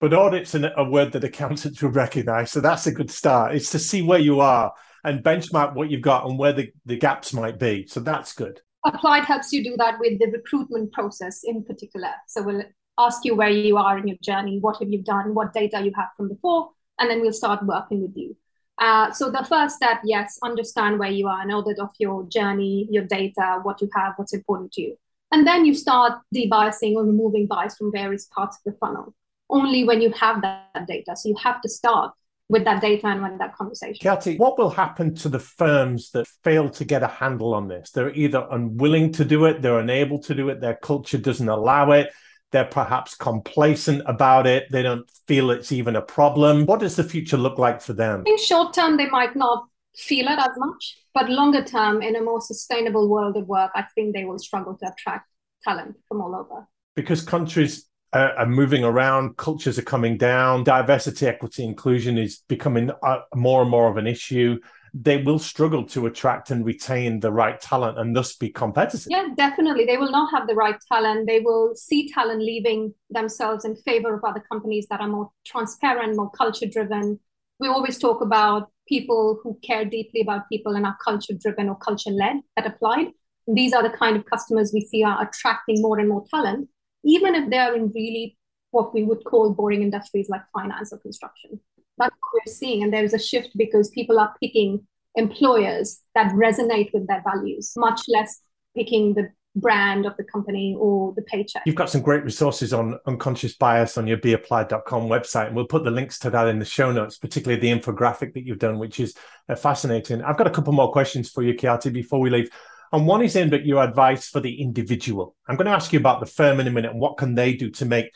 But 0.00 0.12
audit's 0.12 0.54
an, 0.54 0.66
a 0.76 0.84
word 0.84 1.12
that 1.12 1.24
accountants 1.24 1.82
will 1.82 1.90
recognize. 1.90 2.50
So 2.50 2.60
that's 2.60 2.86
a 2.86 2.92
good 2.92 3.10
start. 3.10 3.54
It's 3.54 3.70
to 3.70 3.78
see 3.78 4.02
where 4.02 4.18
you 4.18 4.40
are 4.40 4.72
and 5.04 5.22
benchmark 5.22 5.74
what 5.74 5.90
you've 5.90 6.02
got 6.02 6.26
and 6.26 6.38
where 6.38 6.52
the, 6.52 6.72
the 6.84 6.96
gaps 6.96 7.32
might 7.32 7.58
be. 7.58 7.86
So 7.86 8.00
that's 8.00 8.34
good. 8.34 8.60
Applied 8.84 9.24
helps 9.24 9.52
you 9.52 9.64
do 9.64 9.76
that 9.78 9.98
with 9.98 10.18
the 10.18 10.26
recruitment 10.26 10.92
process 10.92 11.42
in 11.44 11.64
particular. 11.64 12.10
So 12.26 12.42
we'll 12.42 12.64
ask 12.98 13.24
you 13.24 13.34
where 13.34 13.48
you 13.50 13.76
are 13.76 13.98
in 13.98 14.08
your 14.08 14.18
journey, 14.22 14.58
what 14.60 14.78
have 14.78 14.90
you 14.90 15.02
done, 15.02 15.34
what 15.34 15.52
data 15.52 15.80
you 15.82 15.92
have 15.96 16.08
from 16.16 16.28
before, 16.28 16.70
and 16.98 17.10
then 17.10 17.20
we'll 17.20 17.32
start 17.32 17.64
working 17.64 18.02
with 18.02 18.12
you. 18.14 18.36
Uh, 18.78 19.12
so 19.12 19.30
the 19.30 19.44
first 19.48 19.76
step, 19.76 20.00
yes, 20.04 20.38
understand 20.42 20.98
where 20.98 21.10
you 21.10 21.28
are, 21.28 21.40
an 21.40 21.50
audit 21.50 21.78
of 21.78 21.90
your 21.98 22.24
journey, 22.28 22.88
your 22.90 23.04
data, 23.04 23.60
what 23.62 23.80
you 23.80 23.88
have, 23.94 24.14
what's 24.16 24.34
important 24.34 24.72
to 24.72 24.82
you. 24.82 24.96
And 25.34 25.44
then 25.44 25.64
you 25.64 25.74
start 25.74 26.20
debiasing 26.32 26.94
or 26.94 27.02
removing 27.04 27.48
bias 27.48 27.74
from 27.76 27.90
various 27.90 28.26
parts 28.26 28.56
of 28.56 28.72
the 28.72 28.78
funnel 28.78 29.12
only 29.50 29.82
when 29.82 30.00
you 30.00 30.12
have 30.12 30.40
that 30.42 30.86
data. 30.86 31.16
So 31.16 31.28
you 31.28 31.34
have 31.42 31.60
to 31.62 31.68
start 31.68 32.12
with 32.48 32.64
that 32.66 32.80
data 32.80 33.08
and 33.08 33.20
with 33.20 33.40
that 33.40 33.56
conversation. 33.56 33.96
Khyati, 34.00 34.38
what 34.38 34.56
will 34.56 34.70
happen 34.70 35.12
to 35.16 35.28
the 35.28 35.40
firms 35.40 36.12
that 36.12 36.28
fail 36.44 36.70
to 36.70 36.84
get 36.84 37.02
a 37.02 37.08
handle 37.08 37.52
on 37.52 37.66
this? 37.66 37.90
They're 37.90 38.14
either 38.14 38.46
unwilling 38.48 39.10
to 39.14 39.24
do 39.24 39.46
it, 39.46 39.60
they're 39.60 39.80
unable 39.80 40.20
to 40.20 40.36
do 40.36 40.50
it, 40.50 40.60
their 40.60 40.76
culture 40.76 41.18
doesn't 41.18 41.48
allow 41.48 41.90
it, 41.90 42.12
they're 42.52 42.64
perhaps 42.64 43.16
complacent 43.16 44.02
about 44.06 44.46
it, 44.46 44.70
they 44.70 44.82
don't 44.82 45.10
feel 45.26 45.50
it's 45.50 45.72
even 45.72 45.96
a 45.96 46.02
problem. 46.02 46.64
What 46.64 46.78
does 46.78 46.94
the 46.94 47.02
future 47.02 47.38
look 47.38 47.58
like 47.58 47.82
for 47.82 47.92
them? 47.92 48.22
In 48.24 48.38
short 48.38 48.72
term, 48.72 48.98
they 48.98 49.10
might 49.10 49.34
not 49.34 49.64
feel 49.96 50.26
it 50.26 50.38
as 50.38 50.50
much, 50.56 50.98
but 51.12 51.30
longer 51.30 51.62
term, 51.62 52.02
in 52.02 52.16
a 52.16 52.22
more 52.22 52.40
sustainable 52.40 53.08
world 53.08 53.36
of 53.36 53.46
work, 53.46 53.70
I 53.74 53.84
think 53.94 54.14
they 54.14 54.24
will 54.24 54.38
struggle 54.38 54.76
to 54.78 54.92
attract 54.92 55.28
talent 55.62 55.96
from 56.08 56.20
all 56.20 56.34
over. 56.34 56.68
Because 56.96 57.22
countries 57.22 57.88
uh, 58.12 58.30
are 58.36 58.46
moving 58.46 58.84
around, 58.84 59.36
cultures 59.36 59.78
are 59.78 59.82
coming 59.82 60.16
down, 60.16 60.64
diversity, 60.64 61.26
equity, 61.26 61.64
inclusion 61.64 62.16
is 62.16 62.42
becoming 62.48 62.90
uh, 63.02 63.20
more 63.34 63.62
and 63.62 63.70
more 63.70 63.90
of 63.90 63.96
an 63.96 64.06
issue. 64.06 64.58
They 64.96 65.20
will 65.20 65.40
struggle 65.40 65.84
to 65.86 66.06
attract 66.06 66.52
and 66.52 66.64
retain 66.64 67.18
the 67.18 67.32
right 67.32 67.60
talent 67.60 67.98
and 67.98 68.14
thus 68.14 68.36
be 68.36 68.50
competitive. 68.50 69.08
Yeah, 69.10 69.26
definitely. 69.36 69.86
They 69.86 69.96
will 69.96 70.12
not 70.12 70.30
have 70.32 70.46
the 70.46 70.54
right 70.54 70.76
talent. 70.92 71.26
They 71.26 71.40
will 71.40 71.74
see 71.74 72.08
talent 72.12 72.40
leaving 72.40 72.94
themselves 73.10 73.64
in 73.64 73.74
favor 73.74 74.14
of 74.14 74.22
other 74.22 74.44
companies 74.48 74.86
that 74.90 75.00
are 75.00 75.08
more 75.08 75.32
transparent, 75.44 76.16
more 76.16 76.30
culture 76.30 76.66
driven. 76.66 77.18
We 77.58 77.66
always 77.66 77.98
talk 77.98 78.20
about 78.20 78.70
people 78.86 79.40
who 79.42 79.58
care 79.62 79.84
deeply 79.84 80.20
about 80.20 80.48
people 80.50 80.74
and 80.74 80.86
are 80.86 80.96
culture 81.02 81.34
driven 81.34 81.68
or 81.68 81.76
culture 81.76 82.10
led 82.10 82.40
at 82.56 82.66
Applied. 82.66 83.08
These 83.46 83.72
are 83.72 83.82
the 83.82 83.96
kind 83.96 84.16
of 84.16 84.24
customers 84.26 84.72
we 84.72 84.80
see 84.80 85.02
are 85.02 85.22
attracting 85.22 85.82
more 85.82 85.98
and 85.98 86.08
more 86.08 86.24
talent 86.30 86.68
even 87.04 87.34
if 87.34 87.50
they 87.50 87.58
are 87.58 87.76
in 87.76 87.92
really 87.94 88.36
what 88.70 88.92
we 88.92 89.04
would 89.04 89.24
call 89.24 89.52
boring 89.52 89.82
industries 89.82 90.28
like 90.28 90.42
finance 90.52 90.92
or 90.92 90.98
construction. 90.98 91.60
That's 91.98 92.14
what 92.14 92.42
we're 92.44 92.52
seeing. 92.52 92.82
And 92.82 92.92
there's 92.92 93.14
a 93.14 93.18
shift 93.18 93.50
because 93.56 93.90
people 93.90 94.18
are 94.18 94.34
picking 94.42 94.84
employers 95.14 96.00
that 96.14 96.32
resonate 96.32 96.92
with 96.92 97.06
their 97.06 97.22
values, 97.22 97.72
much 97.76 98.00
less 98.08 98.40
picking 98.76 99.14
the 99.14 99.30
brand 99.56 100.06
of 100.06 100.16
the 100.16 100.24
company 100.24 100.76
or 100.78 101.12
the 101.14 101.22
paycheck. 101.22 101.62
You've 101.66 101.74
got 101.76 101.90
some 101.90 102.02
great 102.02 102.24
resources 102.24 102.72
on 102.72 102.98
unconscious 103.06 103.54
bias 103.54 103.96
on 103.96 104.06
your 104.06 104.18
beapplied.com 104.18 105.08
website, 105.08 105.48
and 105.48 105.56
we'll 105.56 105.66
put 105.66 105.84
the 105.84 105.90
links 105.90 106.18
to 106.20 106.30
that 106.30 106.48
in 106.48 106.58
the 106.58 106.64
show 106.64 106.90
notes, 106.92 107.18
particularly 107.18 107.60
the 107.60 107.70
infographic 107.70 108.34
that 108.34 108.46
you've 108.46 108.58
done, 108.58 108.78
which 108.78 109.00
is 109.00 109.14
uh, 109.48 109.54
fascinating. 109.54 110.22
I've 110.22 110.36
got 110.36 110.46
a 110.46 110.50
couple 110.50 110.72
more 110.72 110.92
questions 110.92 111.30
for 111.30 111.42
you, 111.42 111.54
Khyati, 111.54 111.92
before 111.92 112.20
we 112.20 112.30
leave. 112.30 112.50
And 112.92 113.06
one 113.06 113.22
is 113.22 113.34
aimed 113.36 113.54
at 113.54 113.66
your 113.66 113.82
advice 113.82 114.28
for 114.28 114.40
the 114.40 114.60
individual. 114.60 115.34
I'm 115.48 115.56
going 115.56 115.66
to 115.66 115.72
ask 115.72 115.92
you 115.92 115.98
about 115.98 116.20
the 116.20 116.26
firm 116.26 116.60
in 116.60 116.66
a 116.66 116.70
minute 116.70 116.92
and 116.92 117.00
what 117.00 117.16
can 117.16 117.34
they 117.34 117.54
do 117.54 117.70
to 117.70 117.84
make 117.84 118.12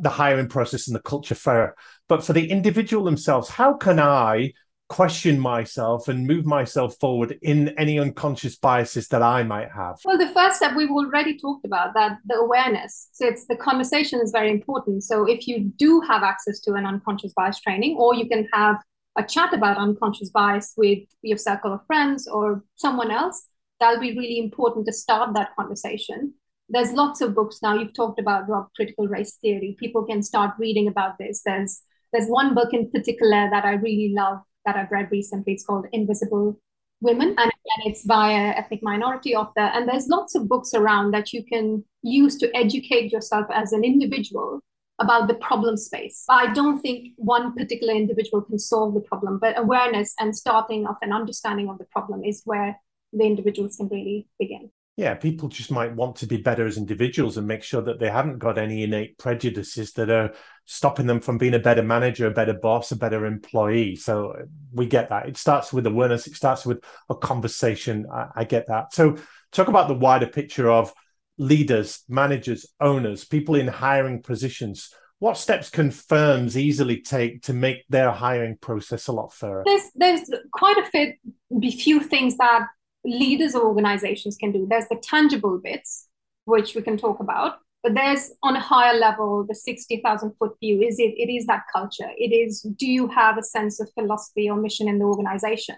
the 0.00 0.10
hiring 0.10 0.48
process 0.48 0.88
and 0.88 0.94
the 0.94 1.02
culture 1.02 1.34
fair. 1.34 1.74
But 2.08 2.24
for 2.24 2.32
the 2.32 2.50
individual 2.50 3.04
themselves, 3.04 3.48
how 3.48 3.74
can 3.74 4.00
I 4.00 4.52
question 4.88 5.40
myself 5.40 6.08
and 6.08 6.26
move 6.26 6.44
myself 6.44 6.96
forward 6.98 7.38
in 7.42 7.70
any 7.78 7.98
unconscious 7.98 8.56
biases 8.56 9.08
that 9.08 9.22
I 9.22 9.42
might 9.42 9.70
have? 9.70 9.98
Well, 10.04 10.18
the 10.18 10.28
first 10.28 10.56
step 10.56 10.76
we've 10.76 10.90
already 10.90 11.38
talked 11.38 11.64
about 11.64 11.94
that 11.94 12.18
the 12.26 12.34
awareness. 12.36 13.08
So 13.12 13.26
it's 13.26 13.46
the 13.46 13.56
conversation 13.56 14.20
is 14.20 14.30
very 14.30 14.50
important. 14.50 15.02
So 15.04 15.24
if 15.24 15.48
you 15.48 15.72
do 15.76 16.00
have 16.02 16.22
access 16.22 16.60
to 16.60 16.74
an 16.74 16.86
unconscious 16.86 17.32
bias 17.32 17.60
training, 17.60 17.96
or 17.98 18.14
you 18.14 18.28
can 18.28 18.48
have 18.52 18.76
a 19.16 19.22
chat 19.22 19.54
about 19.54 19.78
unconscious 19.78 20.30
bias 20.30 20.74
with 20.76 20.98
your 21.22 21.38
circle 21.38 21.72
of 21.72 21.86
friends 21.86 22.28
or 22.28 22.62
someone 22.76 23.10
else, 23.10 23.46
that'll 23.80 24.00
be 24.00 24.16
really 24.16 24.38
important 24.38 24.86
to 24.86 24.92
start 24.92 25.34
that 25.34 25.54
conversation. 25.56 26.34
There's 26.68 26.92
lots 26.92 27.20
of 27.20 27.34
books 27.34 27.60
now. 27.62 27.74
You've 27.74 27.94
talked 27.94 28.18
about 28.18 28.48
Rob 28.48 28.68
critical 28.74 29.06
race 29.06 29.36
theory. 29.40 29.76
People 29.78 30.04
can 30.04 30.22
start 30.22 30.54
reading 30.58 30.88
about 30.88 31.18
this. 31.18 31.42
There's 31.44 31.82
There's 32.12 32.28
one 32.28 32.54
book 32.54 32.72
in 32.72 32.90
particular 32.90 33.48
that 33.50 33.64
I 33.64 33.72
really 33.74 34.12
love 34.14 34.38
that 34.64 34.76
I've 34.76 34.90
read 34.90 35.10
recently. 35.10 35.54
It's 35.54 35.64
called 35.64 35.86
Invisible 35.92 36.58
Women, 37.00 37.28
and 37.28 37.38
again, 37.38 37.90
it's 37.90 38.02
by 38.02 38.30
an 38.30 38.54
ethnic 38.54 38.82
minority 38.82 39.34
author. 39.34 39.60
And 39.60 39.88
there's 39.88 40.08
lots 40.08 40.34
of 40.34 40.48
books 40.48 40.74
around 40.74 41.12
that 41.12 41.32
you 41.32 41.44
can 41.44 41.84
use 42.02 42.36
to 42.38 42.56
educate 42.56 43.12
yourself 43.12 43.46
as 43.52 43.72
an 43.72 43.84
individual 43.84 44.60
about 45.00 45.28
the 45.28 45.34
problem 45.34 45.76
space. 45.76 46.24
I 46.28 46.52
don't 46.52 46.80
think 46.80 47.12
one 47.16 47.54
particular 47.54 47.94
individual 47.94 48.42
can 48.42 48.58
solve 48.58 48.94
the 48.94 49.00
problem, 49.00 49.38
but 49.38 49.58
awareness 49.58 50.14
and 50.20 50.34
starting 50.34 50.86
of 50.86 50.96
an 51.02 51.12
understanding 51.12 51.68
of 51.68 51.78
the 51.78 51.86
problem 51.86 52.24
is 52.24 52.42
where 52.44 52.78
the 53.12 53.24
individuals 53.24 53.76
can 53.76 53.88
really 53.88 54.28
begin. 54.38 54.70
Yeah, 54.96 55.14
people 55.14 55.48
just 55.48 55.72
might 55.72 55.94
want 55.94 56.16
to 56.16 56.26
be 56.26 56.36
better 56.36 56.64
as 56.66 56.76
individuals 56.76 57.36
and 57.36 57.48
make 57.48 57.64
sure 57.64 57.82
that 57.82 57.98
they 57.98 58.08
haven't 58.08 58.38
got 58.38 58.58
any 58.58 58.84
innate 58.84 59.18
prejudices 59.18 59.92
that 59.94 60.08
are 60.08 60.32
stopping 60.66 61.06
them 61.06 61.20
from 61.20 61.36
being 61.36 61.54
a 61.54 61.58
better 61.58 61.82
manager, 61.82 62.28
a 62.28 62.30
better 62.30 62.54
boss, 62.54 62.92
a 62.92 62.96
better 62.96 63.26
employee. 63.26 63.96
So 63.96 64.36
we 64.72 64.86
get 64.86 65.08
that. 65.08 65.28
It 65.28 65.36
starts 65.36 65.72
with 65.72 65.86
awareness, 65.86 66.28
it 66.28 66.36
starts 66.36 66.64
with 66.64 66.78
a 67.10 67.16
conversation. 67.16 68.06
I, 68.12 68.28
I 68.36 68.44
get 68.44 68.68
that. 68.68 68.94
So 68.94 69.16
talk 69.50 69.66
about 69.66 69.88
the 69.88 69.94
wider 69.94 70.28
picture 70.28 70.70
of 70.70 70.92
leaders, 71.38 72.04
managers, 72.08 72.64
owners, 72.80 73.24
people 73.24 73.56
in 73.56 73.66
hiring 73.66 74.22
positions. 74.22 74.94
What 75.18 75.38
steps 75.38 75.70
can 75.70 75.90
firms 75.90 76.56
easily 76.56 77.00
take 77.00 77.42
to 77.42 77.52
make 77.52 77.84
their 77.88 78.12
hiring 78.12 78.58
process 78.58 79.08
a 79.08 79.12
lot 79.12 79.32
fairer? 79.32 79.64
There's 79.66 79.90
there's 79.96 80.30
quite 80.52 80.76
a 80.76 80.84
few, 80.90 81.70
few 81.72 82.00
things 82.00 82.36
that 82.36 82.66
leaders 83.04 83.54
of 83.54 83.62
organizations 83.62 84.36
can 84.36 84.52
do. 84.52 84.66
There's 84.68 84.88
the 84.88 84.96
tangible 84.96 85.58
bits, 85.58 86.08
which 86.44 86.74
we 86.74 86.82
can 86.82 86.96
talk 86.96 87.20
about, 87.20 87.58
but 87.82 87.94
there's 87.94 88.32
on 88.42 88.56
a 88.56 88.60
higher 88.60 88.98
level 88.98 89.44
the 89.46 89.54
60,000 89.54 90.32
foot 90.38 90.52
view. 90.60 90.80
Is 90.82 90.98
it? 90.98 91.14
It 91.16 91.32
is 91.32 91.46
that 91.46 91.64
culture. 91.72 92.10
It 92.16 92.32
is. 92.32 92.62
Do 92.62 92.86
you 92.86 93.08
have 93.08 93.38
a 93.38 93.42
sense 93.42 93.80
of 93.80 93.90
philosophy 93.94 94.48
or 94.48 94.56
mission 94.56 94.88
in 94.88 94.98
the 94.98 95.04
organization 95.04 95.76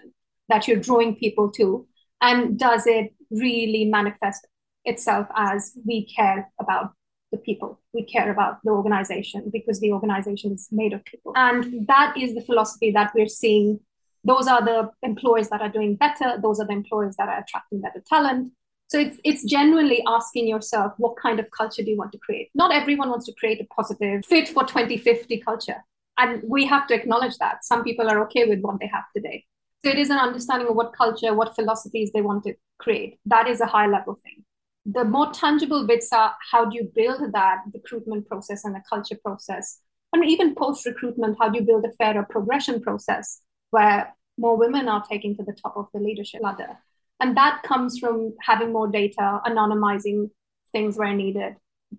that 0.49 0.67
you're 0.67 0.79
drawing 0.79 1.15
people 1.15 1.51
to, 1.51 1.85
and 2.21 2.57
does 2.57 2.87
it 2.87 3.13
really 3.29 3.85
manifest 3.85 4.47
itself 4.85 5.27
as 5.35 5.73
we 5.85 6.05
care 6.05 6.49
about 6.59 6.93
the 7.31 7.37
people. 7.37 7.79
We 7.93 8.03
care 8.03 8.31
about 8.31 8.59
the 8.63 8.71
organization 8.71 9.49
because 9.51 9.79
the 9.79 9.91
organization 9.91 10.53
is 10.53 10.69
made 10.71 10.93
of 10.93 11.03
people. 11.03 11.33
And 11.35 11.87
that 11.87 12.15
is 12.17 12.33
the 12.33 12.41
philosophy 12.41 12.91
that 12.91 13.11
we're 13.13 13.27
seeing 13.27 13.79
those 14.27 14.45
are 14.47 14.63
the 14.63 14.91
employers 15.03 15.47
that 15.49 15.61
are 15.61 15.69
doing 15.69 15.95
better 15.95 16.37
those 16.41 16.59
are 16.59 16.67
the 16.67 16.73
employers 16.73 17.15
that 17.17 17.29
are 17.29 17.39
attracting 17.39 17.81
better 17.81 18.03
talent. 18.07 18.51
So 18.89 18.99
it's 18.99 19.17
it's 19.23 19.43
genuinely 19.43 20.03
asking 20.07 20.47
yourself 20.47 20.93
what 20.97 21.15
kind 21.21 21.39
of 21.39 21.49
culture 21.51 21.83
do 21.83 21.91
you 21.91 21.97
want 21.97 22.11
to 22.11 22.19
create? 22.19 22.49
Not 22.53 22.73
everyone 22.73 23.09
wants 23.09 23.25
to 23.27 23.33
create 23.33 23.61
a 23.61 23.67
positive 23.73 24.25
fit 24.25 24.49
for 24.49 24.63
2050 24.65 25.39
culture 25.41 25.83
and 26.17 26.41
we 26.45 26.65
have 26.65 26.87
to 26.87 26.95
acknowledge 26.95 27.37
that. 27.37 27.63
Some 27.63 27.83
people 27.83 28.09
are 28.09 28.21
okay 28.25 28.45
with 28.45 28.59
what 28.61 28.79
they 28.79 28.87
have 28.87 29.05
today. 29.15 29.45
So 29.85 29.91
it 29.91 29.97
is 29.97 30.09
an 30.09 30.17
understanding 30.17 30.67
of 30.67 30.75
what 30.75 30.93
culture 30.93 31.33
what 31.33 31.55
philosophies 31.55 32.11
they 32.13 32.21
want 32.21 32.43
to 32.45 32.53
create. 32.79 33.19
That 33.25 33.47
is 33.47 33.61
a 33.61 33.65
high 33.65 33.87
level 33.87 34.19
thing. 34.23 34.43
The 34.85 35.03
more 35.05 35.31
tangible 35.31 35.85
bits 35.87 36.11
are 36.11 36.33
how 36.51 36.65
do 36.65 36.75
you 36.77 36.91
build 36.93 37.33
that 37.33 37.63
recruitment 37.73 38.27
process 38.27 38.65
and 38.65 38.75
a 38.75 38.83
culture 38.89 39.19
process? 39.23 39.79
And 40.13 40.25
even 40.25 40.55
post 40.55 40.85
recruitment 40.85 41.37
how 41.39 41.49
do 41.49 41.59
you 41.59 41.65
build 41.65 41.85
a 41.85 41.91
fairer 41.97 42.25
progression 42.29 42.81
process 42.81 43.41
where 43.71 44.13
more 44.37 44.57
women 44.57 44.87
are 44.87 45.03
taking 45.09 45.35
to 45.37 45.43
the 45.43 45.53
top 45.53 45.75
of 45.77 45.87
the 45.93 45.99
leadership 45.99 46.41
ladder. 46.41 46.77
And 47.19 47.35
that 47.35 47.63
comes 47.63 47.97
from 47.97 48.33
having 48.41 48.71
more 48.71 48.87
data, 48.87 49.41
anonymizing 49.45 50.29
things 50.71 50.97
where 50.97 51.13
needed, 51.13 51.55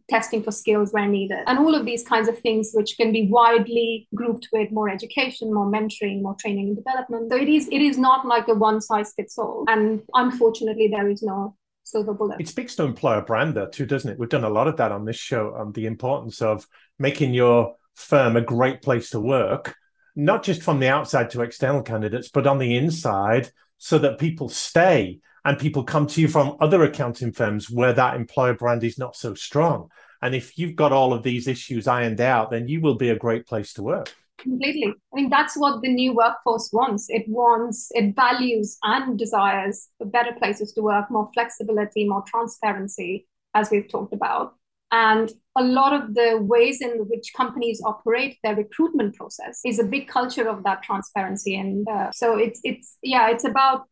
testing 0.09 0.42
for 0.42 0.53
skills 0.53 0.92
where 0.92 1.09
needed, 1.09 1.40
and 1.46 1.59
all 1.59 1.74
of 1.74 1.85
these 1.85 2.05
kinds 2.05 2.29
of 2.29 2.38
things, 2.38 2.70
which 2.72 2.96
can 2.96 3.12
be 3.12 3.27
widely 3.29 4.07
grouped 4.14 4.48
with 4.53 4.70
more 4.70 4.88
education, 4.88 5.53
more 5.53 5.66
mentoring, 5.66 6.22
more 6.22 6.37
training 6.38 6.68
and 6.68 6.77
development. 6.77 7.31
So 7.31 7.37
it 7.37 7.48
is 7.48 7.68
it 7.68 7.83
is 7.83 7.98
not 7.98 8.27
like 8.27 8.46
a 8.48 8.55
one 8.55 8.81
size 8.81 9.12
fits 9.14 9.38
all. 9.38 9.64
And 9.66 10.03
unfortunately, 10.14 10.88
there 10.88 11.09
is 11.09 11.22
no 11.22 11.57
silver 11.83 12.14
bullet. 12.14 12.40
It 12.40 12.48
speaks 12.48 12.77
to 12.77 12.85
employer 12.85 13.22
brand 13.22 13.55
though 13.55 13.66
too, 13.66 13.87
doesn't 13.87 14.11
it? 14.11 14.18
We've 14.18 14.29
done 14.29 14.44
a 14.44 14.51
lot 14.51 14.68
of 14.68 14.77
that 14.77 14.92
on 14.92 15.05
this 15.05 15.16
show 15.16 15.55
on 15.55 15.72
the 15.72 15.87
importance 15.87 16.42
of 16.42 16.66
making 16.98 17.35
your 17.35 17.74
firm 17.94 18.37
a 18.37 18.40
great 18.40 18.83
place 18.83 19.11
to 19.11 19.20
work 19.20 19.74
not 20.18 20.42
just 20.42 20.64
from 20.64 20.81
the 20.81 20.88
outside 20.88 21.31
to 21.31 21.42
external 21.42 21.81
candidates, 21.81 22.28
but 22.28 22.44
on 22.44 22.59
the 22.59 22.76
inside 22.76 23.52
so 23.78 23.98
that 23.98 24.18
people 24.18 24.48
stay 24.48 25.20
and 25.44 25.57
people 25.61 25.85
come 25.85 26.09
to 26.09 26.20
you 26.20 26.26
from 26.26 26.57
other 26.61 26.83
accounting 26.83 27.31
firms 27.31 27.70
where 27.70 27.92
that 27.92 28.16
employer 28.16 28.52
brand 28.52 28.83
is 28.83 28.98
not 28.98 29.14
so 29.14 29.33
strong. 29.35 29.88
And 30.20 30.35
if 30.35 30.59
you've 30.59 30.74
got 30.74 30.92
all 30.92 31.12
of 31.12 31.22
these 31.22 31.46
issues 31.46 31.87
ironed 31.87 32.20
out, 32.20 32.50
then 32.50 32.66
you 32.66 32.81
will 32.81 32.96
be 32.96 33.11
a 33.11 33.16
great 33.16 33.46
place 33.46 33.72
to 33.74 33.85
work. 33.85 34.12
Completely. 34.38 34.88
I 34.88 35.14
mean, 35.14 35.31
that's 35.31 35.57
what 35.57 35.83
the 35.83 35.88
new 35.88 36.12
workforce 36.12 36.70
wants. 36.72 37.07
It 37.09 37.24
wants, 37.28 37.88
it 37.92 38.16
values 38.16 38.76
and 38.83 39.16
desires 39.16 39.87
better 40.04 40.33
places 40.33 40.72
to 40.72 40.83
work, 40.83 41.12
more 41.12 41.31
flexibility, 41.33 42.09
more 42.09 42.24
transparency, 42.26 43.28
as 43.54 43.70
we've 43.70 43.88
talked 43.88 44.12
about. 44.12 44.54
And 44.90 45.31
a 45.57 45.62
lot 45.62 45.92
of 45.92 46.14
the 46.14 46.38
ways 46.40 46.81
in 46.81 47.07
which 47.09 47.33
companies 47.37 47.83
operate 47.85 48.38
their 48.42 48.57
recruitment 48.57 49.16
process 49.16 49.61
is 49.64 49.79
a 49.79 49.85
big 49.85 50.09
culture 50.09 50.48
of 50.48 50.64
that 50.64 50.83
transparency. 50.83 51.57
And 51.57 51.87
uh, 51.88 52.11
so 52.12 52.38
it's 52.38 52.61
it's 52.64 52.96
yeah, 53.03 53.29
it's 53.29 53.44
about 53.44 53.83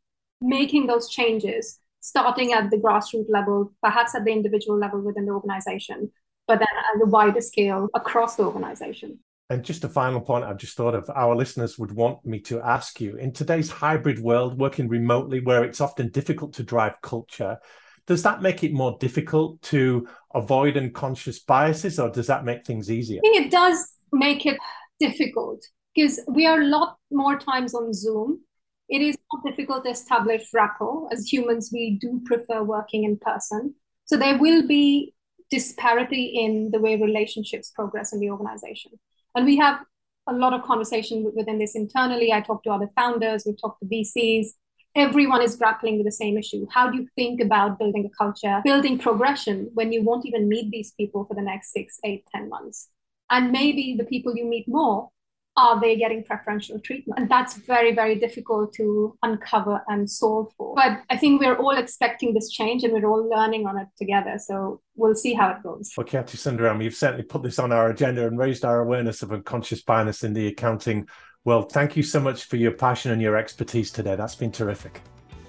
making 0.41 0.87
those 0.87 1.09
changes, 1.09 1.79
starting 2.01 2.53
at 2.53 2.71
the 2.71 2.79
grassroots 2.79 3.29
level, 3.29 3.73
perhaps 3.83 4.15
at 4.15 4.25
the 4.25 4.33
individual 4.33 4.79
level 4.79 5.01
within 5.01 5.27
the 5.27 5.33
organization, 5.33 6.11
but 6.47 6.59
then 6.59 6.69
at 6.95 6.99
the 6.99 7.07
wider 7.07 7.41
scale 7.41 7.89
across 7.95 8.37
the 8.37 8.45
organization. 8.45 9.19
And 9.49 9.65
just 9.65 9.85
a 9.85 9.89
final 9.89 10.21
point 10.21 10.45
I've 10.45 10.57
just 10.57 10.77
thought 10.77 10.95
of 10.95 11.09
our 11.15 11.37
listeners 11.37 11.79
would 11.79 11.93
want 11.93 12.25
me 12.27 12.41
to 12.41 12.61
ask 12.61 13.01
you 13.01 13.17
in 13.17 13.33
today's 13.33 13.71
hybrid 13.71 14.19
world, 14.19 14.59
working 14.59 14.89
remotely, 14.89 15.41
where 15.41 15.63
it's 15.63 15.81
often 15.81 16.09
difficult 16.09 16.55
to 16.55 16.65
drive 16.65 17.01
culture, 17.01 17.59
does 18.07 18.23
that 18.23 18.43
make 18.43 18.63
it 18.63 18.73
more 18.73 18.97
difficult 19.01 19.61
to 19.63 20.07
avoid 20.35 20.77
unconscious 20.77 21.41
biases 21.41 21.99
or 21.99 22.11
does 22.11 22.27
that 22.29 22.45
make 22.45 22.65
things 22.65 22.91
easier? 22.91 23.21
I 23.25 23.29
think 23.29 23.47
it 23.47 23.51
does 23.51 23.95
make 24.13 24.47
it 24.47 24.59
difficult 25.01 25.63
because 25.95 26.21
we 26.29 26.47
are 26.47 26.61
a 26.61 26.67
lot 26.67 26.97
more 27.11 27.39
times 27.39 27.75
on 27.75 27.93
Zoom. 27.93 28.41
It 28.89 29.03
is 29.03 29.17
more 29.33 29.51
difficult 29.51 29.85
to 29.85 29.91
establish 29.91 30.43
rapport. 30.55 31.09
As 31.13 31.27
humans, 31.27 31.71
we 31.73 31.99
do 32.01 32.21
prefer 32.25 32.63
working 32.63 33.05
in 33.05 33.19
person. 33.19 33.75
So 34.05 34.17
there 34.17 34.39
will 34.39 34.67
be 34.67 35.15
disparity 35.51 36.27
in 36.27 36.71
the 36.71 36.79
way 36.79 36.97
relationships 36.97 37.71
progress 37.75 38.13
in 38.13 38.21
the 38.21 38.31
organization. 38.31 38.93
And 39.35 39.45
we 39.45 39.57
have 39.57 39.81
a 40.29 40.33
lot 40.33 40.53
of 40.53 40.63
conversation 40.63 41.33
within 41.35 41.59
this 41.59 41.75
internally. 41.75 42.33
I 42.33 42.41
talk 42.41 42.63
to 42.65 42.71
other 42.71 42.91
founders, 42.97 43.45
we 43.47 43.55
talk 43.55 43.79
to 43.81 43.87
VCs, 43.87 44.49
everyone 44.97 45.43
is 45.43 45.55
grappling 45.57 45.99
with 45.99 46.07
the 46.07 46.13
same 46.13 46.37
issue. 46.39 46.67
How 46.71 46.91
do 46.91 46.97
you 46.97 47.07
think 47.15 47.41
about 47.41 47.79
building 47.79 48.07
a 48.07 48.17
culture, 48.17 48.63
building 48.65 48.99
progression 48.99 49.71
when 49.75 49.93
you 49.93 50.03
won't 50.03 50.27
even 50.27 50.49
meet 50.49 50.71
these 50.71 50.93
people 50.93 51.25
for 51.27 51.35
the 51.35 51.43
next 51.43 51.73
six, 51.73 52.01
eight, 52.03 52.25
ten 52.35 52.49
months? 52.49 52.89
And 53.31 53.53
maybe 53.53 53.95
the 53.99 54.05
people 54.05 54.35
you 54.37 54.47
meet 54.47 54.67
more, 54.67 55.11
are 55.57 55.81
they 55.81 55.97
getting 55.97 56.23
preferential 56.23 56.79
treatment? 56.79 57.19
And 57.19 57.31
that's 57.31 57.55
very, 57.55 57.95
very 57.95 58.15
difficult 58.15 58.75
to 58.75 59.17
uncover 59.23 59.83
and 59.89 60.11
solve 60.11 60.53
for. 60.57 60.75
But 60.77 61.03
I 61.11 61.17
think 61.17 61.41
we're 61.41 61.57
all 61.57 61.77
expecting 61.77 62.35
this 62.35 62.51
change 62.51 62.85
and 62.85 62.93
we're 62.93 63.07
all 63.07 63.29
learning 63.29 63.67
on 63.67 63.79
it 63.79 63.89
together. 63.97 64.39
So 64.39 64.81
we'll 64.97 65.15
see 65.15 65.35
how 65.35 65.51
it 65.51 65.63
goes. 65.63 65.93
Well, 65.97 66.07
Khyati 66.07 66.37
Sundaram, 66.37 66.83
you've 66.83 66.95
certainly 66.95 67.25
put 67.25 67.43
this 67.43 67.59
on 67.59 67.73
our 67.73 67.91
agenda 67.91 68.27
and 68.27 68.39
raised 68.39 68.65
our 68.65 68.81
awareness 68.81 69.23
of 69.23 69.33
unconscious 69.33 69.83
bias 69.83 70.25
in 70.25 70.35
the 70.35 70.47
accounting 70.47 71.09
well, 71.47 71.63
thank 71.63 71.97
you 71.97 72.03
so 72.03 72.19
much 72.21 72.45
for 72.45 72.57
your 72.57 72.73
passion 72.73 73.13
and 73.13 73.23
your 73.23 73.37
expertise 73.37 73.93
today. 73.93 74.17
That's 74.17 74.35
been 74.35 74.51
terrific. 74.51 75.01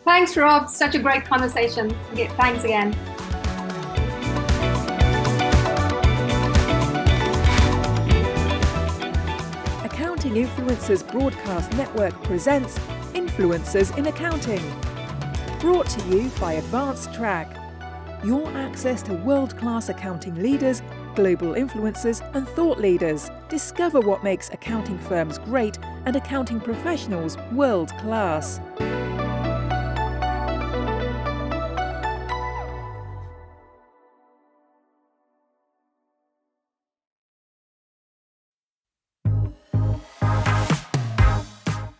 Thanks, 0.05 0.37
Rob. 0.37 0.69
Such 0.69 0.93
a 0.93 0.99
great 0.99 1.25
conversation. 1.25 1.89
Thanks 2.13 2.63
again. 2.63 2.93
Accounting 9.83 10.35
Influencers 10.35 11.11
Broadcast 11.11 11.73
Network 11.73 12.13
presents 12.23 12.77
Influencers 13.13 13.97
in 13.97 14.05
Accounting. 14.05 14.61
Brought 15.59 15.89
to 15.89 16.07
you 16.07 16.29
by 16.39 16.61
AdvanceTrack. 16.61 17.55
Your 18.23 18.47
access 18.51 19.01
to 19.01 19.13
world 19.13 19.57
class 19.57 19.89
accounting 19.89 20.35
leaders 20.35 20.81
global 21.17 21.53
influencers, 21.55 22.21
and 22.35 22.47
thought 22.49 22.77
leaders. 22.77 23.31
Discover 23.49 24.01
what 24.01 24.25
makes 24.25 24.49
accounting 24.49 24.97
firms 24.99 25.37
great 25.37 25.79
and 26.05 26.17
accounting 26.17 26.59
professionals 26.59 27.37
world 27.53 27.91
class. 27.99 28.59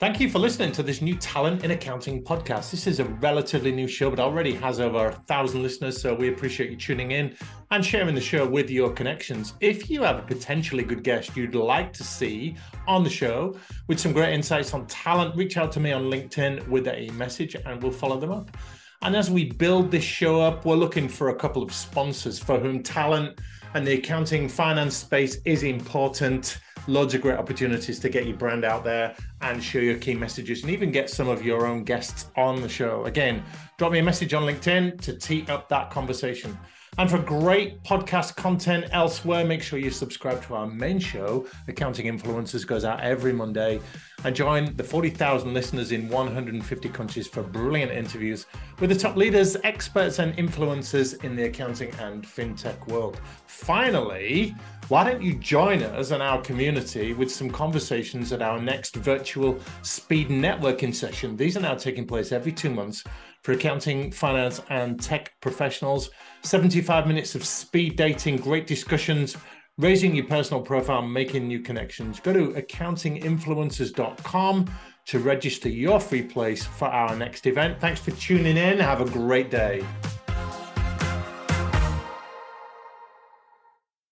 Thank 0.08 0.22
you 0.22 0.30
for 0.30 0.40
listening 0.40 0.72
to 0.72 0.84
this 0.84 1.02
new 1.02 1.18
Talent 1.18 1.66
in 1.66 1.72
Accounting 1.72 2.24
podcast. 2.24 2.72
This 2.72 2.88
is 2.88 3.02
a 3.02 3.06
relatively 3.20 3.74
new 3.74 3.90
show, 3.90 4.10
but 4.10 4.22
already 4.22 4.54
has 4.54 4.80
over 4.80 5.08
a 5.08 5.12
thousand 5.12 5.64
listeners. 5.64 6.02
So 6.02 6.16
we 6.16 6.30
appreciate 6.30 6.70
you 6.70 6.78
tuning 6.78 7.12
in 7.12 7.36
and 7.72 7.86
sharing 7.86 8.16
the 8.16 8.22
show 8.22 8.48
with 8.48 8.70
your 8.70 8.90
connections. 8.94 9.56
If 9.60 9.90
you 9.90 10.04
have 10.04 10.18
a 10.18 10.22
potentially 10.22 10.86
good 10.86 11.04
guest 11.04 11.36
you'd 11.36 11.56
like 11.56 11.92
to 11.92 12.06
see 12.06 12.56
on 12.88 13.04
the 13.04 13.10
show 13.10 13.58
with 13.88 14.00
some 14.00 14.14
great 14.14 14.34
insights 14.34 14.74
on 14.74 14.88
talent, 14.88 15.36
reach 15.36 15.58
out 15.58 15.74
to 15.74 15.82
me 15.82 15.92
on 15.92 16.04
LinkedIn 16.04 16.66
with 16.70 16.88
a 16.88 17.10
message 17.10 17.56
and 17.56 17.84
we'll 17.84 17.92
follow 17.92 18.18
them 18.18 18.32
up. 18.32 18.56
And 19.02 19.14
as 19.14 19.30
we 19.30 19.52
build 19.52 19.92
this 19.92 20.06
show 20.06 20.40
up, 20.40 20.64
we're 20.64 20.76
looking 20.76 21.10
for 21.10 21.30
a 21.30 21.36
couple 21.36 21.62
of 21.62 21.74
sponsors 21.74 22.40
for 22.40 22.58
whom 22.58 22.82
talent 22.82 23.42
and 23.78 23.86
the 23.86 23.94
accounting 23.94 24.50
finance 24.50 24.98
space 24.98 25.38
is 25.46 25.62
important 25.62 26.58
loads 26.88 27.14
of 27.14 27.22
great 27.22 27.38
opportunities 27.38 28.00
to 28.00 28.10
get 28.10 28.26
your 28.26 28.36
brand 28.36 28.66
out 28.66 28.84
there 28.84 29.16
and 29.42 29.64
share 29.64 29.84
your 29.84 30.00
key 30.00 30.16
messages 30.16 30.64
and 30.64 30.72
even 30.72 30.92
get 30.92 31.12
some 31.12 31.28
of 31.28 31.46
your 31.46 31.68
own 31.68 31.84
guests 31.84 32.32
on 32.38 32.60
the 32.60 32.68
show. 32.68 33.06
Again, 33.06 33.44
drop 33.78 33.92
me 33.92 34.00
a 34.00 34.04
message 34.04 34.34
on 34.34 34.42
LinkedIn 34.42 35.00
to 35.02 35.14
tee 35.14 35.46
up 35.48 35.70
that 35.70 35.92
conversation. 35.92 36.58
And 37.00 37.12
for 37.12 37.20
great 37.20 37.84
podcast 37.84 38.36
content 38.36 38.86
elsewhere, 38.92 39.46
make 39.46 39.62
sure 39.62 39.78
you 39.78 39.92
subscribe 39.92 40.44
to 40.46 40.56
our 40.56 40.66
main 40.66 40.98
show. 40.98 41.46
Accounting 41.68 42.08
Influencers 42.08 42.66
goes 42.66 42.84
out 42.84 43.02
every 43.02 43.32
Monday. 43.32 43.80
And 44.24 44.36
join 44.36 44.76
the 44.76 44.84
40,000 44.84 45.54
listeners 45.54 45.92
in 45.92 46.10
150 46.10 46.90
countries 46.90 47.28
for 47.28 47.44
brilliant 47.44 47.92
interviews 47.92 48.48
with 48.80 48.90
the 48.90 48.96
top 48.96 49.16
leaders, 49.16 49.56
experts, 49.64 50.18
and 50.18 50.36
influencers 50.38 51.24
in 51.24 51.36
the 51.36 51.44
accounting 51.44 51.94
and 52.00 52.24
fintech 52.24 52.88
world. 52.88 53.22
Finally, 53.46 54.56
why 54.88 55.04
don't 55.04 55.22
you 55.22 55.36
join 55.36 55.84
us 55.84 56.10
and 56.10 56.24
our 56.24 56.42
community 56.42 57.14
with 57.14 57.32
some 57.32 57.52
conversations 57.52 58.34
at 58.34 58.42
our 58.42 58.60
next 58.60 58.96
virtual 58.96 59.60
speed 59.84 60.30
networking 60.30 60.96
session? 60.96 61.38
These 61.38 61.58
are 61.58 61.62
now 61.62 61.76
taking 61.76 62.08
place 62.08 62.32
every 62.32 62.54
two 62.54 62.72
months 62.72 63.04
for 63.48 63.54
accounting, 63.54 64.12
finance, 64.12 64.62
and 64.70 65.02
tech 65.02 65.32
professionals. 65.40 66.10
75 66.44 67.08
minutes 67.08 67.34
of 67.34 67.46
speed 67.46 67.96
dating, 67.96 68.36
great 68.36 68.68
discussions, 68.68 69.38
raising 69.78 70.14
your 70.14 70.26
personal 70.26 70.62
profile, 70.62 71.02
making 71.02 71.48
new 71.48 71.62
connections. 71.62 72.20
Go 72.20 72.34
to 72.34 72.50
accountinginfluencers.com 72.62 74.70
to 75.06 75.20
register 75.20 75.70
your 75.70 76.02
free 76.02 76.24
place 76.24 76.66
for 76.66 76.90
our 76.90 77.16
next 77.16 77.48
event. 77.48 77.80
Thanks 77.80 78.02
for 78.02 78.12
tuning 78.12 78.58
in. 78.58 78.80
Have 78.80 79.00
a 79.00 79.06
great 79.06 79.50
day. 79.50 79.82